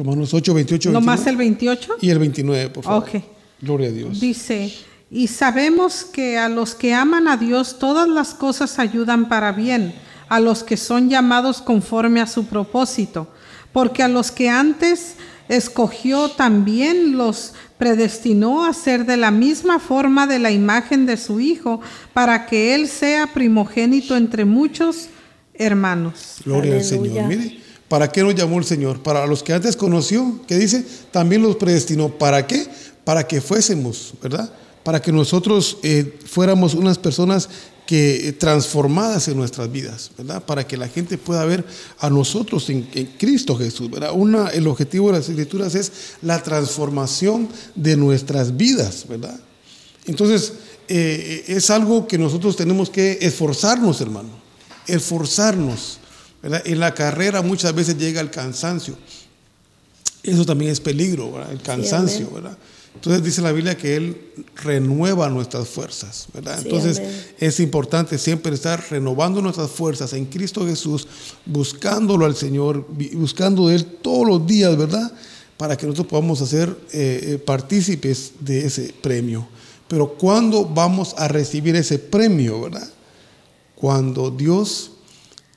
[0.00, 0.92] Romanos 8, 28.
[0.92, 1.96] ¿No más el 28?
[2.00, 3.02] Y el 29, por favor.
[3.02, 3.22] Ok.
[3.60, 4.18] Gloria a Dios.
[4.18, 4.72] Dice,
[5.10, 9.92] y sabemos que a los que aman a Dios todas las cosas ayudan para bien,
[10.30, 13.28] a los que son llamados conforme a su propósito,
[13.72, 15.16] porque a los que antes
[15.50, 21.40] escogió también los predestinó a ser de la misma forma de la imagen de su
[21.40, 21.82] Hijo,
[22.14, 25.08] para que Él sea primogénito entre muchos
[25.52, 26.36] hermanos.
[26.42, 27.26] Gloria al Señor.
[27.26, 27.60] Mire,
[27.90, 29.02] ¿Para qué nos llamó el Señor?
[29.02, 30.86] Para los que antes conoció, ¿qué dice?
[31.10, 32.08] También los predestinó.
[32.08, 32.68] ¿Para qué?
[33.02, 34.48] Para que fuésemos, ¿verdad?
[34.84, 37.48] Para que nosotros eh, fuéramos unas personas
[37.86, 40.40] que eh, transformadas en nuestras vidas, ¿verdad?
[40.44, 41.64] Para que la gente pueda ver
[41.98, 42.82] a nosotros en,
[43.18, 44.12] Cristo Jesús, ¿verdad?
[44.14, 45.90] Una, el objetivo de las escrituras es
[46.22, 49.40] la transformación de nuestras vidas, ¿verdad?
[50.06, 50.52] Entonces,
[50.86, 54.30] eh, es algo que nosotros tenemos que esforzarnos, hermano,
[54.86, 55.98] esforzarnos
[56.42, 58.96] en la carrera muchas veces llega el cansancio.
[60.22, 62.56] Eso también es peligro, el cansancio, ¿verdad?
[62.94, 64.20] Entonces dice la Biblia que Él
[64.56, 66.60] renueva nuestras fuerzas, ¿verdad?
[66.60, 67.00] Entonces
[67.38, 71.06] es importante siempre estar renovando nuestras fuerzas en Cristo Jesús,
[71.46, 75.10] buscándolo al Señor, buscando de Él todos los días, ¿verdad?
[75.56, 79.46] Para que nosotros podamos hacer eh, eh, partícipes de ese premio.
[79.88, 82.88] Pero ¿cuándo vamos a recibir ese premio, verdad?
[83.76, 84.90] Cuando Dios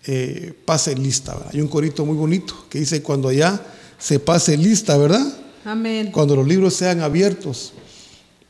[0.05, 1.37] eh, pase lista.
[1.51, 3.65] Hay un corito muy bonito que dice, cuando ya
[3.97, 5.25] se pase lista, ¿verdad?
[5.63, 6.11] Amén.
[6.11, 7.73] Cuando los libros sean abiertos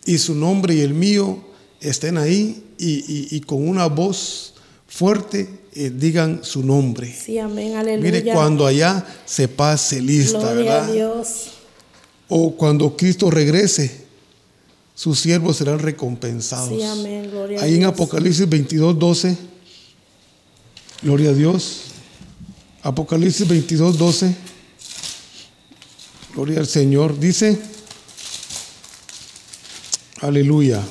[0.05, 1.43] y su nombre y el mío
[1.79, 4.55] estén ahí y, con una voz
[4.87, 7.13] fuerte eh, digan su nombre.
[7.13, 8.11] Sí, amén, aleluya.
[8.11, 10.89] Mire, cuando allá se pase lista, Gloria ¿verdad?
[10.89, 11.51] A Dios.
[12.29, 14.03] O cuando Cristo regrese,
[14.95, 16.69] sus siervos serán recompensados.
[16.69, 19.52] Sí, amén, gloria Ahí en Apocalipsis 22, 12
[21.03, 21.81] Gloria a Dios.
[22.81, 24.35] Apocalipsis 22, 12.
[26.33, 27.19] Gloria al Señor.
[27.19, 27.59] Dice,
[30.21, 30.81] aleluya.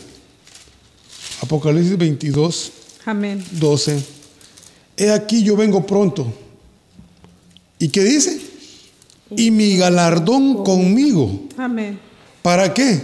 [1.40, 2.72] Apocalipsis 22,
[3.06, 3.44] Amén.
[3.52, 4.02] 12.
[4.96, 6.32] He aquí yo vengo pronto.
[7.78, 8.38] ¿Y qué dice?
[9.34, 11.48] Y mi galardón conmigo.
[11.56, 11.98] Amén.
[12.42, 13.00] ¿Para qué?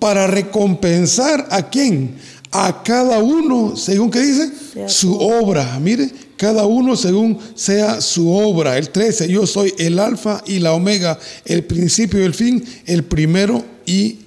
[0.00, 2.16] Para recompensar a quién?
[2.50, 4.52] A cada uno, según que dice,
[4.88, 5.78] su obra.
[5.80, 8.78] Mire, cada uno según sea su obra.
[8.78, 13.04] El 13, yo soy el alfa y la omega, el principio y el fin, el
[13.04, 14.18] primero y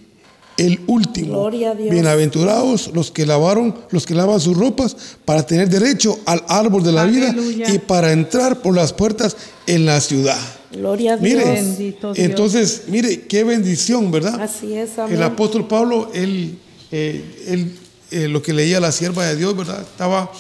[0.58, 1.34] el último.
[1.34, 1.92] Gloria a Dios.
[1.92, 6.92] Bienaventurados los que lavaron, los que lavan sus ropas para tener derecho al árbol de
[6.92, 7.36] la vida
[7.68, 9.38] y para entrar por las puertas
[9.68, 10.40] en la ciudad.
[10.72, 11.36] Gloria a Dios.
[11.36, 12.26] Mire, Bendito Dios.
[12.26, 14.42] entonces, mire, qué bendición, ¿verdad?
[14.42, 15.16] Así es, amén.
[15.16, 16.58] El apóstol Pablo, él,
[16.92, 17.76] eh, él,
[18.12, 19.82] eh, lo que leía la sierva de Dios, ¿verdad?
[19.82, 20.32] Estaba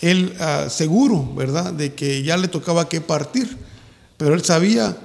[0.00, 1.72] él ah, seguro, ¿verdad?
[1.72, 3.56] De que ya le tocaba que partir,
[4.16, 4.96] pero él sabía,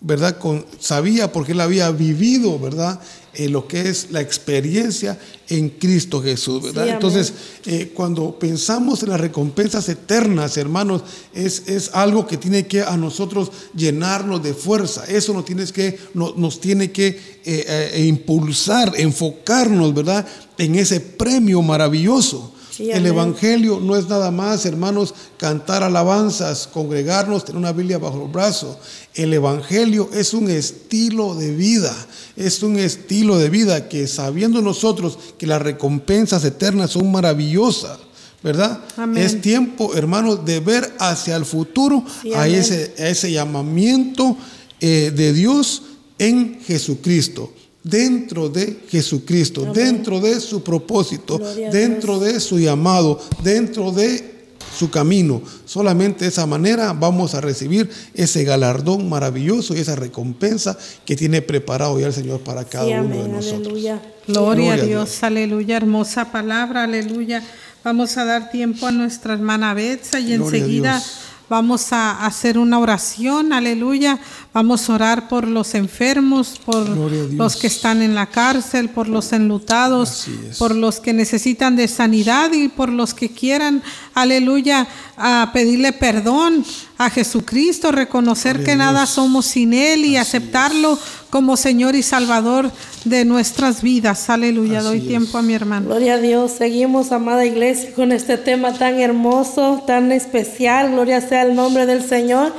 [0.00, 0.38] ¿verdad?
[0.38, 3.00] Con, sabía porque él había vivido, ¿verdad?
[3.34, 5.18] Eh, lo que es la experiencia
[5.48, 6.84] en Cristo Jesús, ¿verdad?
[6.84, 6.90] Sí.
[6.90, 7.32] Entonces,
[7.64, 12.94] eh, cuando pensamos en las recompensas eternas, hermanos, es, es algo que tiene que a
[12.98, 15.04] nosotros llenarnos de fuerza.
[15.08, 20.26] Eso nos, tienes que, no- nos tiene que eh, impulsar, enfocarnos, ¿verdad?
[20.58, 22.52] En ese premio maravilloso.
[22.74, 23.04] Sí, El.
[23.04, 28.78] Evangelio no es nada más, hermanos, cantar alabanzas, congregarnos, tener una Biblia bajo el brazo.
[29.14, 31.94] El Evangelio es un estilo de vida,
[32.34, 37.98] es un estilo de vida que sabiendo nosotros que las recompensas eternas son maravillosas,
[38.42, 38.80] ¿verdad?
[38.96, 39.22] Amén.
[39.22, 42.54] Es tiempo, hermanos, de ver hacia el futuro, Sí, a, amén.
[42.54, 44.34] ese, a ese llamamiento
[44.80, 45.82] eh, de Dios
[46.18, 47.52] en Jesucristo.
[47.84, 49.74] Dentro de Jesucristo, Amén.
[49.74, 51.38] dentro de su propósito,
[51.72, 54.32] dentro de su llamado, dentro de
[54.76, 55.42] su camino.
[55.66, 61.42] Solamente de esa manera vamos a recibir ese galardón maravilloso y esa recompensa que tiene
[61.42, 63.66] preparado ya el Señor para cada Sí, uno de nosotros.
[63.66, 64.02] Aleluya.
[64.28, 67.42] Gloria, Gloria a a Dios, aleluya, hermosa palabra, aleluya.
[67.84, 71.12] Vamos a dar tiempo a nuestra hermana Betsa y Gloria a enseguida Dios.
[71.52, 74.18] Vamos a hacer una oración, aleluya.
[74.54, 79.34] Vamos a orar por los enfermos, por los que están en la cárcel, por los
[79.34, 80.28] enlutados,
[80.58, 83.82] por los que necesitan de sanidad y por los que quieran,
[84.14, 84.88] aleluya,
[85.18, 86.64] a pedirle perdón
[86.96, 90.98] a Jesucristo, reconocer Gloria que nada somos sin Él y Así aceptarlo
[91.32, 92.70] como Señor y Salvador
[93.06, 94.28] de nuestras vidas.
[94.28, 94.80] Aleluya.
[94.80, 95.06] Así Doy es.
[95.08, 95.86] tiempo a mi hermano.
[95.86, 96.52] Gloria a Dios.
[96.52, 100.90] Seguimos, amada iglesia, con este tema tan hermoso, tan especial.
[100.90, 102.52] Gloria sea el nombre del Señor.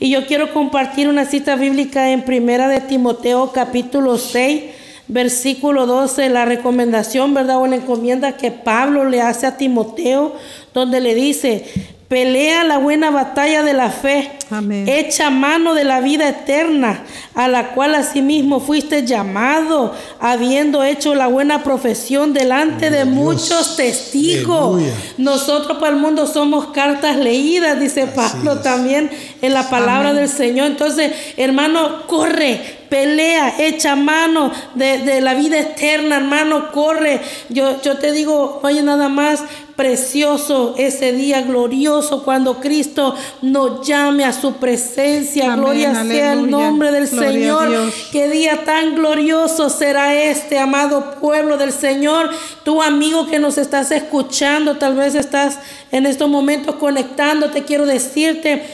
[0.00, 4.64] Y yo quiero compartir una cita bíblica en Primera de Timoteo, capítulo 6,
[5.06, 7.58] versículo 12, la recomendación, ¿verdad?
[7.58, 10.34] O la encomienda que Pablo le hace a Timoteo,
[10.74, 11.64] donde le dice,
[12.08, 14.30] pelea la buena batalla de la fe.
[14.50, 14.88] Amén.
[14.88, 17.02] Echa mano de la vida eterna,
[17.34, 23.08] a la cual asimismo fuiste llamado, habiendo hecho la buena profesión delante de Dios.
[23.08, 24.76] muchos testigos.
[24.76, 24.94] Aleluya.
[25.18, 28.62] Nosotros para el mundo somos cartas leídas, dice Pablo es.
[28.62, 29.10] también
[29.42, 30.22] en la palabra Amén.
[30.22, 30.66] del Señor.
[30.68, 37.20] Entonces, hermano, corre, pelea, echa mano de, de la vida eterna, hermano, corre.
[37.48, 39.42] Yo, yo te digo, oye, nada más
[39.76, 45.52] precioso ese día glorioso cuando Cristo nos llame a su presencia.
[45.52, 47.92] Amén, Gloria sea el nombre del Gloria Señor.
[48.10, 52.30] Qué día tan glorioso será este, amado pueblo del Señor.
[52.64, 55.58] Tu amigo que nos estás escuchando, tal vez estás
[55.92, 58.64] en estos momentos conectándote, quiero decirte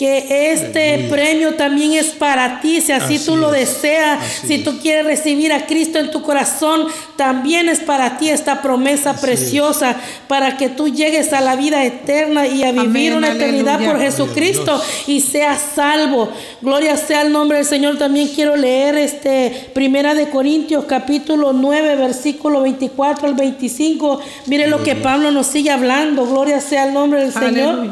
[0.00, 1.10] que este Aleluya.
[1.14, 4.64] premio también es para ti, si así, Así tú lo es, deseas, así si es.
[4.64, 6.86] tú quieres recibir a Cristo en tu corazón,
[7.16, 9.96] también es para ti esta promesa Así preciosa
[10.26, 14.00] para que tú llegues a la vida eterna y a vivir Amén, una eternidad por
[14.00, 16.30] Jesucristo y seas salvo.
[16.62, 17.98] Gloria sea el nombre del Señor.
[17.98, 24.18] También quiero leer este Primera de Corintios capítulo 9 versículo 24 al 25.
[24.46, 26.24] Mire lo que Pablo nos sigue hablando.
[26.24, 27.90] Gloria sea el nombre del Señor.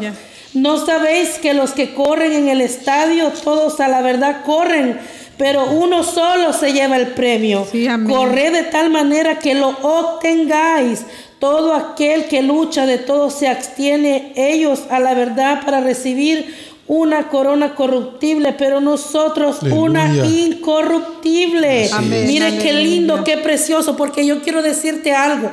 [0.54, 4.98] ¿No sabéis que los que corren en el estadio, todos a la verdad corren,
[5.36, 7.66] pero uno solo se lleva el premio?
[7.70, 7.86] Sí.
[8.08, 11.04] Corred de tal manera que lo obtengáis.
[11.38, 16.52] Todo aquel que lucha de todo se abstiene ellos a la verdad para recibir
[16.88, 21.90] una corona corruptible, pero nosotros una incorruptible.
[21.92, 25.50] Amén, Mire qué lindo, qué precioso, porque yo quiero decirte algo.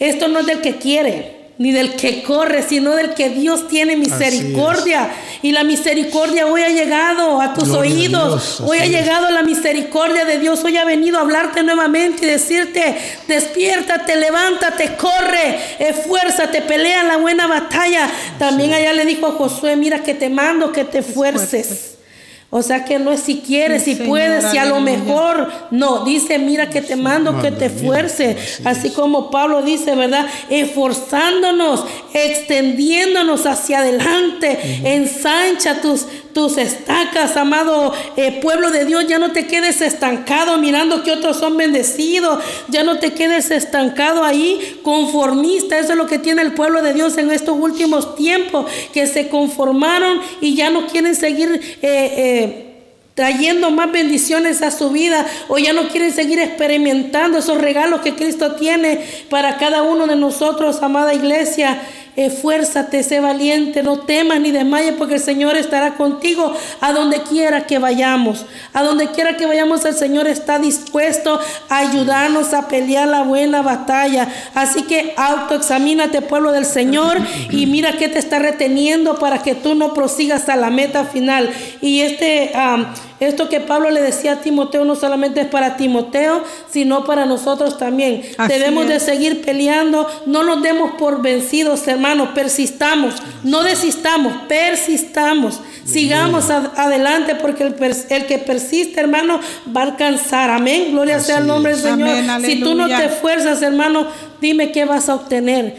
[0.00, 3.96] Esto no es del que quiere, ni del que corre, sino del que Dios tiene
[3.96, 5.10] misericordia.
[5.42, 8.60] Y la misericordia hoy ha llegado a tus Gloria oídos.
[8.60, 10.64] Hoy ha llegado la misericordia de Dios.
[10.64, 12.96] Hoy ha venido a hablarte nuevamente y decirte,
[13.28, 18.10] despiértate, levántate, corre, esfuérzate, pelea la buena batalla.
[18.38, 21.93] También allá le dijo a Josué, mira que te mando que te esfuerces.
[22.56, 25.50] O sea que no es si quieres, Sí, si puedes, si a lo mejor.
[25.72, 28.60] No, dice, mira que te mando que te esfuerces.
[28.64, 30.24] así como Pablo dice, ¿verdad?
[30.48, 34.56] Esforzándonos, extendiéndonos hacia adelante.
[34.84, 39.04] Ensancha tus, tus estacas, amado eh, pueblo de Dios.
[39.08, 42.38] Ya no te quedes estancado mirando que otros son bendecidos.
[42.68, 45.76] Ya no te quedes estancado ahí, conformista.
[45.76, 49.28] Eso es lo que tiene el pueblo de Dios en estos últimos tiempos, que se
[49.28, 51.78] conformaron y ya no quieren seguir.
[51.82, 52.43] eh, eh,
[53.14, 58.14] trayendo más bendiciones a su vida o ya no quieren seguir experimentando esos regalos que
[58.14, 61.80] Cristo tiene para cada uno de nosotros, amada iglesia.
[62.16, 67.66] Esfuérzate, sé valiente, no temas ni desmayes porque el Señor estará contigo a donde quiera
[67.66, 68.46] que vayamos.
[68.72, 73.62] A donde quiera que vayamos el Señor está dispuesto a ayudarnos a pelear la buena
[73.62, 74.28] batalla.
[74.54, 77.18] Así que autoexamínate pueblo del Señor
[77.50, 81.50] y mira qué te está reteniendo para que tú no prosigas a la meta final.
[81.80, 82.52] Y este...
[83.28, 87.78] Esto que Pablo le decía a Timoteo no solamente es para Timoteo, sino para nosotros
[87.78, 88.22] también.
[88.48, 95.60] Debemos de seguir peleando, no nos demos por vencidos, hermanos, persistamos, no desistamos, persistamos.
[95.84, 97.74] Sigamos adelante porque el,
[98.08, 99.38] el, que persiste, hermano,
[99.74, 100.50] va a alcanzar.
[100.50, 100.92] Amén.
[100.92, 102.40] Gloria sea el nombre del Señor.
[102.40, 104.06] si tú no te esfuerzas, hermano,
[104.40, 105.76] dime qué vas a obtener.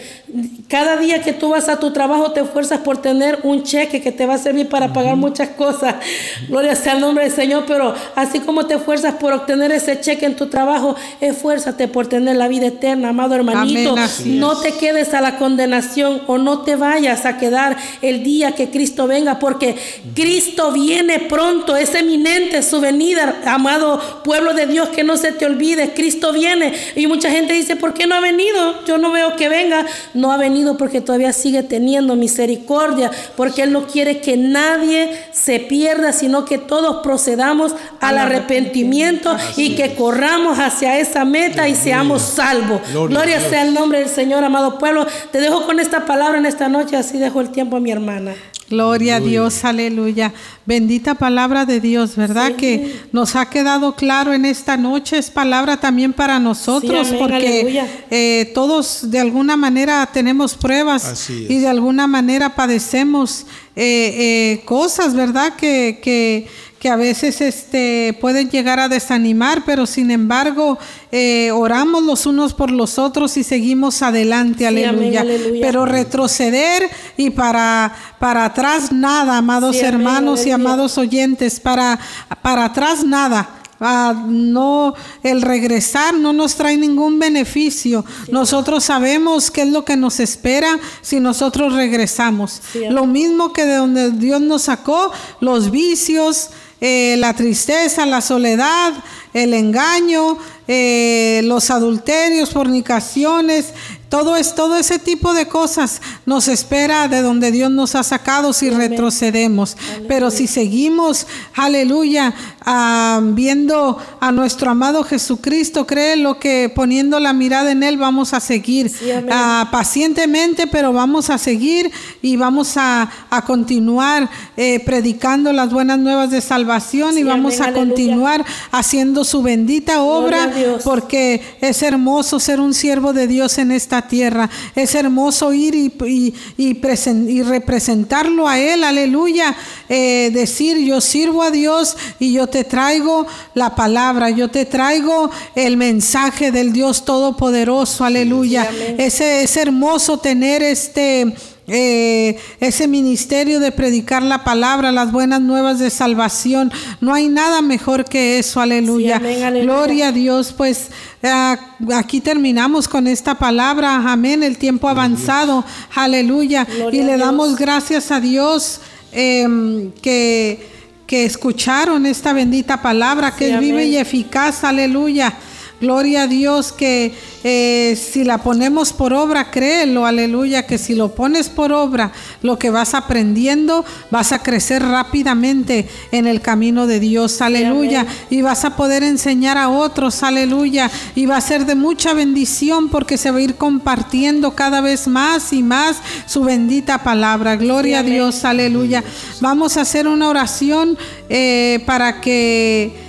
[0.67, 4.11] Cada día que tú vas a tu trabajo te esfuerzas por tener un cheque que
[4.11, 5.95] te va a servir para pagar muchas cosas.
[6.49, 10.25] Gloria sea el nombre del Señor, pero así como te esfuerzas por obtener ese cheque
[10.25, 13.95] en tu trabajo, esfuérzate por tener la vida eterna, amado hermanito.
[14.25, 18.69] no te quedes a la condenación o no te vayas a quedar el día que
[18.69, 19.75] Cristo venga, porque
[20.15, 25.45] Cristo viene pronto, es eminente su venida, amado pueblo de Dios, que no se te
[25.45, 26.73] olvide, Cristo viene.
[26.95, 28.44] Y mucha gente dice, ¿por qué no ha venido?
[28.85, 29.85] Yo no veo que venga.
[30.13, 35.59] No ha venido porque todavía sigue teniendo misericordia, porque Él no quiere que nadie se
[35.59, 42.21] pierda, sino que todos procedamos al arrepentimiento y que corramos hacia esa meta y seamos
[42.21, 42.81] salvos.
[42.91, 45.05] Gloria sea el nombre del Señor, amado pueblo.
[45.31, 48.35] Te dejo con esta palabra en esta noche, así dejo el tiempo a mi hermana.
[48.69, 50.33] Gloria a Dios, aleluya.
[50.67, 52.55] Bendita palabra de Dios, ¿verdad?
[52.55, 55.19] Que nos ha quedado claro en esta noche.
[55.19, 61.67] Es palabra también para nosotros, porque eh, todos de alguna manera tenemos pruebas y de
[61.67, 63.45] alguna manera padecemos
[63.75, 65.55] eh, eh, cosas, ¿verdad?
[65.55, 66.47] Que, que
[66.85, 70.77] que a veces este, pueden llegar a desanimar, pero sin embargo
[71.11, 75.25] eh, oramos los unos por los otros y seguimos adelante, aleluya.
[75.61, 81.99] Pero retroceder y para, para atrás nada, amados hermanos y amados oyentes, para,
[82.43, 83.49] para atrás nada.
[83.79, 88.05] Ah, no, el regresar no nos trae ningún beneficio.
[88.31, 92.61] Nosotros sabemos qué es lo que nos espera si nosotros regresamos.
[92.89, 95.11] lo mismo que de donde Dios nos sacó,
[95.41, 96.51] los vicios,
[96.87, 98.93] eh, la tristeza, la soledad,
[99.33, 103.73] el engaño, eh, los adulterios, fornicaciones,
[104.07, 108.53] todo, es, todo ese tipo de cosas nos espera de donde Dios nos ha sacado
[108.53, 109.75] si retrocedemos.
[110.07, 111.25] Pero si seguimos,
[111.55, 118.33] aleluya, ah, viendo a nuestro amado Jesucristo, créelo que poniendo la mirada en Él vamos
[118.33, 118.91] a seguir
[119.31, 121.91] ah, pacientemente, pero vamos a seguir
[122.21, 123.11] y vamos a,
[123.45, 130.01] continuar eh, predicando las buenas nuevas de salvación y vamos a continuar haciendo su bendita
[130.01, 130.51] obra
[130.83, 134.49] porque es hermoso ser un siervo de Dios en esta tierra.
[134.75, 139.55] Es hermoso ir y, y, representarlo a Él, aleluya.
[139.89, 145.29] Eh, decir, yo sirvo a Dios y yo te traigo la palabra, yo te traigo
[145.55, 148.65] el mensaje del Dios Todopoderoso, aleluya.
[148.97, 151.35] Ese, es hermoso tener este
[151.67, 156.71] eh, ese ministerio de predicar la palabra, las buenas nuevas de salvación.
[157.01, 159.19] No hay nada mejor que eso, aleluya.
[159.19, 160.91] Gloria a Dios, pues
[161.23, 161.57] eh,
[161.93, 166.65] aquí terminamos con esta palabra, amén, el tiempo avanzado, aleluya.
[166.89, 168.79] y le damos gracias a Dios
[169.11, 170.74] em, que,
[171.05, 175.33] que escucharon esta bendita palabra, que es vive y eficaz, aleluya.
[175.81, 177.13] Gloria a Dios que
[177.43, 182.11] eh, si la ponemos por obra, créelo, aleluya, que si lo pones por obra,
[182.41, 188.41] lo que vas aprendiendo, vas a crecer rápidamente en el camino de Dios, aleluya, y
[188.41, 193.17] vas a poder enseñar a otros, aleluya, y va a ser de mucha bendición porque
[193.17, 197.57] se va a ir compartiendo cada vez más y más su bendita palabra.
[197.57, 199.03] Gloria a Dios, aleluya.
[199.41, 200.97] Vamos a hacer una oración
[201.29, 203.03] eh, para que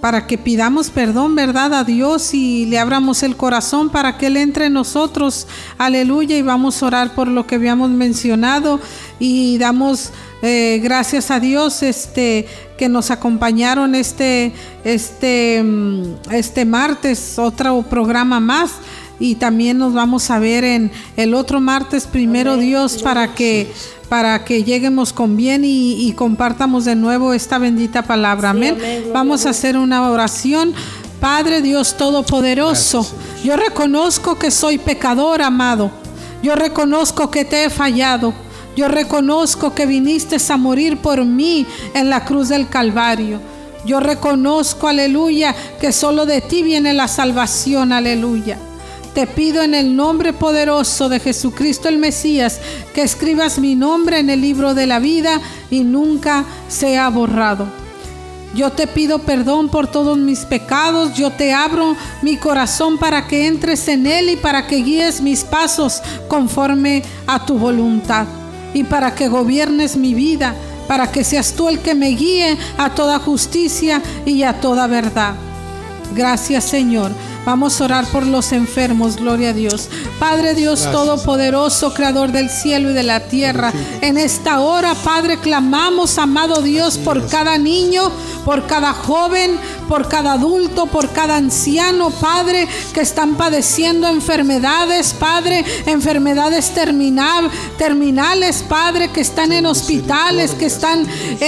[0.00, 1.74] para que pidamos perdón, ¿verdad?
[1.74, 5.46] A Dios y le abramos el corazón para que Él entre en nosotros.
[5.76, 6.36] Aleluya.
[6.36, 8.80] Y vamos a orar por lo que habíamos mencionado
[9.18, 10.10] y damos
[10.42, 12.46] eh, gracias a Dios este,
[12.76, 14.52] que nos acompañaron este,
[14.84, 18.70] este, mm, este martes, otro programa más
[19.20, 23.72] y también nos vamos a ver en el otro martes primero Dios para que
[24.08, 28.50] para que lleguemos con bien y, compartamos de nuevo esta bendita palabra.
[28.50, 28.78] amén.
[29.12, 30.72] Vamos a hacer una oración.
[31.20, 33.04] Padre Dios Todopoderoso,
[33.42, 35.90] yo reconozco que soy pecador, amado.
[36.42, 38.32] Yo reconozco que te he fallado.
[38.76, 43.40] Yo reconozco que viniste a morir por mí en la cruz del Calvario.
[43.84, 48.58] Yo reconozco, aleluya, que solo de ti viene la salvación, aleluya.
[49.18, 52.60] Te pido en el nombre poderoso de Jesucristo el Mesías
[52.94, 55.40] que escribas mi nombre en el libro de la vida
[55.72, 57.66] y nunca sea borrado.
[58.54, 61.14] Yo te pido perdón por todos mis pecados.
[61.14, 65.42] Yo te abro mi corazón para que entres en él y para que guíes mis
[65.42, 68.24] pasos conforme a tu voluntad
[68.72, 70.54] y para que gobiernes mi vida,
[70.86, 75.34] para que seas tú el que me guíe a toda justicia y a toda verdad.
[76.14, 77.10] Gracias Señor.
[77.44, 79.88] Vamos a orar por los enfermos, gloria a Dios.
[80.18, 86.18] Padre Dios Todopoderoso, Creador del cielo y de la tierra, en esta hora, Padre, clamamos,
[86.18, 88.10] amado Dios, por cada niño,
[88.44, 89.58] por cada joven,
[89.88, 98.64] por cada adulto, por cada anciano, Padre, que están padeciendo enfermedades, Padre, enfermedades terminal, terminales,
[98.68, 101.06] Padre, que están en hospitales, que están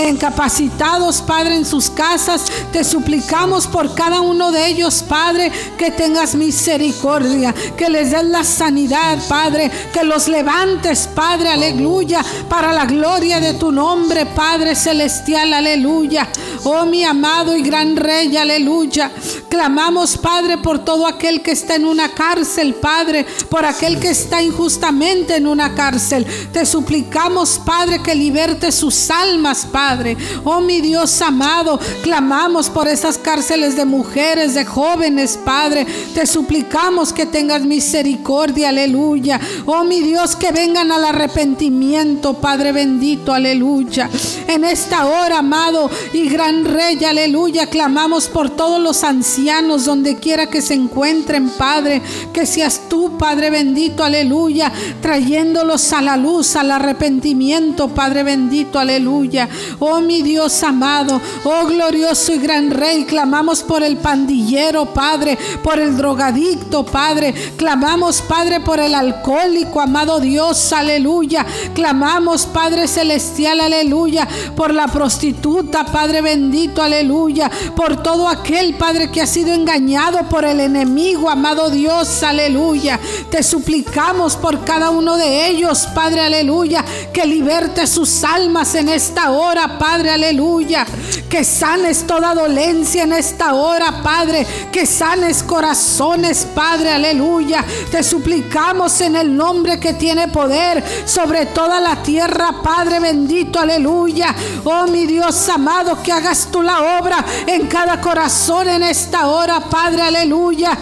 [0.09, 2.47] incapacitados, Padre, en sus casas.
[2.73, 8.45] Te suplicamos por cada uno de ellos, Padre, que tengas misericordia, que les des la
[8.45, 15.55] sanidad, Padre, que los levantes, Padre, aleluya, para la gloria de tu nombre, Padre celestial,
[15.55, 16.29] aleluya.
[16.65, 19.11] Oh mi amado y gran Rey, aleluya.
[19.49, 24.43] Clamamos, Padre, por todo aquel que está en una cárcel, Padre, por aquel que está
[24.43, 26.27] injustamente en una cárcel.
[26.53, 30.19] Te suplicamos, Padre, que liberte sus almas, Padre.
[30.45, 35.70] Oh mi Dios amado, clamamos por esas cárceles de mujeres, de jóvenes, Padre
[36.15, 39.41] te suplicamos que tengas misericordia, aleluya.
[39.67, 44.09] Oh mi Dios, que vengan al arrepentimiento, Padre bendito, aleluya.
[44.47, 50.47] En esta hora, amado y gran Rey, aleluya, clamamos por todos los ancianos, donde quiera
[50.47, 52.03] que se encuentren, Padre.
[52.33, 59.49] Que seas tú, Padre bendito, aleluya, trayéndolos a la luz, al arrepentimiento, Padre bendito, aleluya.
[59.79, 65.79] Oh mi Dios amado, oh glorioso y gran Rey, clamamos por el pandillero, Padre, por
[65.79, 67.35] el drogadicto, Padre.
[67.57, 71.47] Clamamos, Padre, por el alcohólico, amado Dios, aleluya.
[71.75, 74.27] Clamamos, Padre celestial, aleluya,
[74.57, 77.51] por la prostituta, Padre bendito, aleluya.
[77.77, 82.99] Por todo aquel, Padre, que ha sido engañado por el enemigo, amado Dios, aleluya.
[83.31, 89.31] Te suplicamos por cada uno de ellos, Padre, aleluya, que liberte sus almas en esta
[89.31, 90.87] hora, Padre, aleluya.
[91.29, 94.47] Que sanes toda dolencia en esta hora, Padre.
[94.73, 97.65] Que sanes corazones, Padre, aleluya.
[97.91, 104.33] Te suplicamos en el nombre que tiene poder sobre toda la tierra, Padre bendito, aleluya.
[104.63, 109.59] Oh mi Dios amado, que hagas tú la obra en cada corazón en esta hora,
[109.59, 110.79] Padre, aleluya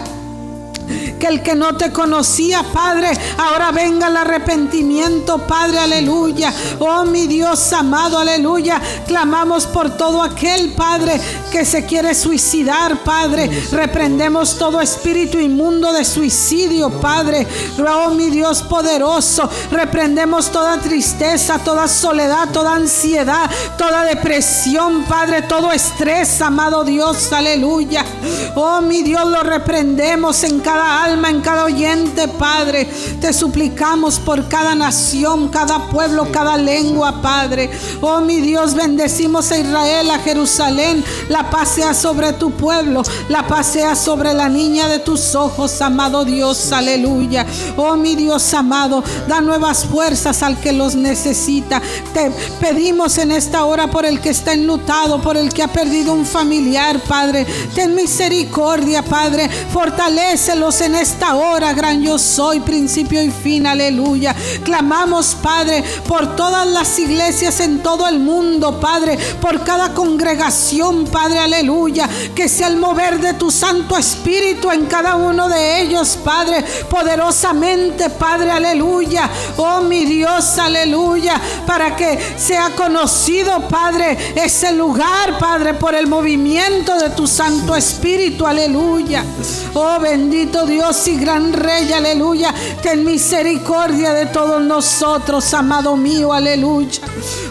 [1.19, 6.53] que el que no te conocía, Padre, ahora venga el arrepentimiento, Padre, aleluya.
[6.79, 8.81] Oh mi Dios amado, aleluya.
[9.05, 11.19] Clamamos por todo aquel, Padre,
[11.51, 13.49] que se quiere suicidar, Padre.
[13.71, 17.45] Reprendemos todo espíritu inmundo de suicidio, Padre.
[17.79, 25.71] Oh mi Dios poderoso, reprendemos toda tristeza, toda soledad, toda ansiedad, toda depresión, Padre, todo
[25.71, 28.05] estrés, amado Dios, aleluya.
[28.55, 32.87] Oh mi Dios, lo reprendemos en cada alma, en cada oyente, Padre.
[33.19, 37.71] Te suplicamos por cada nación, cada pueblo, cada lengua, Padre.
[37.99, 41.03] Oh mi Dios, bendecimos a Israel, a Jerusalén.
[41.27, 45.81] La paz sea sobre tu pueblo, la paz sea sobre la niña de tus ojos,
[45.81, 47.45] amado Dios, aleluya.
[47.75, 51.81] Oh mi Dios amado, da nuevas fuerzas al que los necesita.
[52.13, 56.13] Te pedimos en esta hora por el que está enlutado, por el que ha perdido
[56.13, 57.47] un familiar, Padre.
[57.73, 59.49] Ten misericordia, Padre.
[59.73, 64.35] Fortalécelos en esta hora, gran yo soy, principio y fin, aleluya.
[64.63, 71.39] Clamamos, Padre, por todas las iglesias en todo el mundo, Padre, por cada congregación, Padre,
[71.39, 72.09] aleluya.
[72.35, 78.09] Que sea el mover de tu Santo Espíritu en cada uno de ellos, Padre, poderosamente,
[78.09, 79.29] Padre, aleluya.
[79.57, 86.97] Oh, mi Dios, aleluya, para que sea conocido, Padre, ese lugar, Padre, por el movimiento
[86.97, 89.23] de tu Santo Espíritu, aleluya.
[89.73, 92.51] Oh, bendito Dios y gran Rey, aleluya.
[92.81, 96.99] Ten misericordia de todos nosotros, amado mío, aleluya.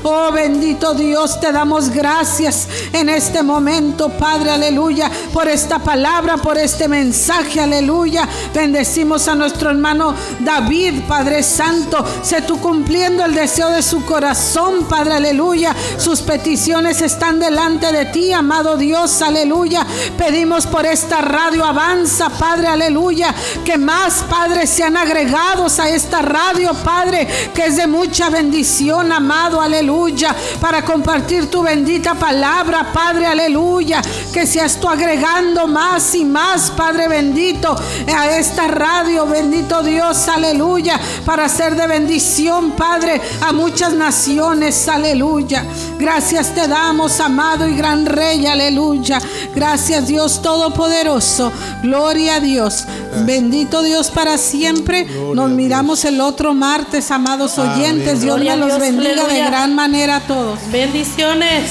[0.02, 6.58] Oh bendito Dios, te damos gracias en este momento, Padre, aleluya, por esta palabra, por
[6.58, 8.28] este mensaje, aleluya.
[8.54, 12.04] Bendecimos a nuestro hermano David, Padre Santo.
[12.22, 15.74] Sé tú cumpliendo el deseo de su corazón, Padre, aleluya.
[15.96, 19.86] Sus peticiones están delante de ti, amado Dios, aleluya.
[20.16, 23.27] Pedimos por esta radio avanza, Padre, aleluya,
[23.64, 29.60] que más, Padre, sean agregados a esta radio, Padre, que es de mucha bendición, amado,
[29.60, 34.02] aleluya, para compartir tu bendita palabra, Padre, aleluya,
[34.32, 37.76] que seas tú agregando más y más, Padre bendito,
[38.14, 45.64] a esta radio, bendito Dios, aleluya, para ser de bendición, Padre, a muchas naciones, aleluya.
[45.98, 49.18] Gracias te damos, amado y gran Rey, aleluya.
[49.54, 51.52] Gracias Dios Todopoderoso,
[51.82, 52.86] gloria a Dios.
[53.24, 55.06] Bendito Dios para siempre.
[55.34, 57.72] Nos miramos el otro martes, amados Amén.
[57.72, 58.20] oyentes.
[58.20, 60.58] Dios me los Dios, bendiga de gran manera a todos.
[60.70, 61.70] Bendiciones.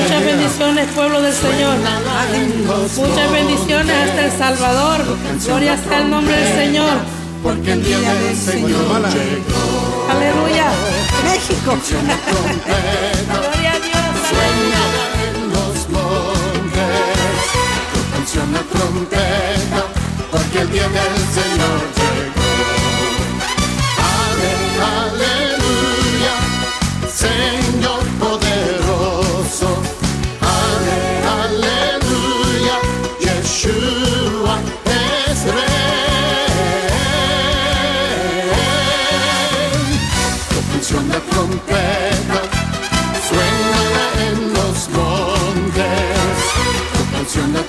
[0.00, 1.76] Muchas bendiciones, pueblo del Señor.
[2.96, 5.04] Muchas bendiciones hasta El Salvador.
[5.44, 7.18] Gloria sea el nombre del Señor.
[7.42, 10.08] Porque el día del Señor llegó.
[10.10, 10.66] Aleluya.
[11.24, 11.76] México.
[13.28, 13.97] Gloria a Dios.
[18.62, 19.84] Trompeta,
[20.30, 22.17] porque el día del Señor.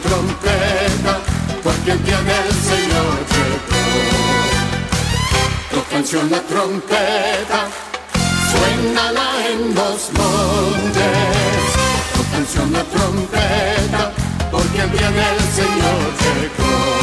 [0.09, 1.19] Trompeta,
[1.63, 3.85] porque el día del Señor llegó.
[5.71, 7.59] Tu canción de trompeta,
[8.51, 11.67] suénala en los montes.
[12.15, 14.11] Tu canción de trompeta,
[14.51, 16.98] porque el día del Señor llegó.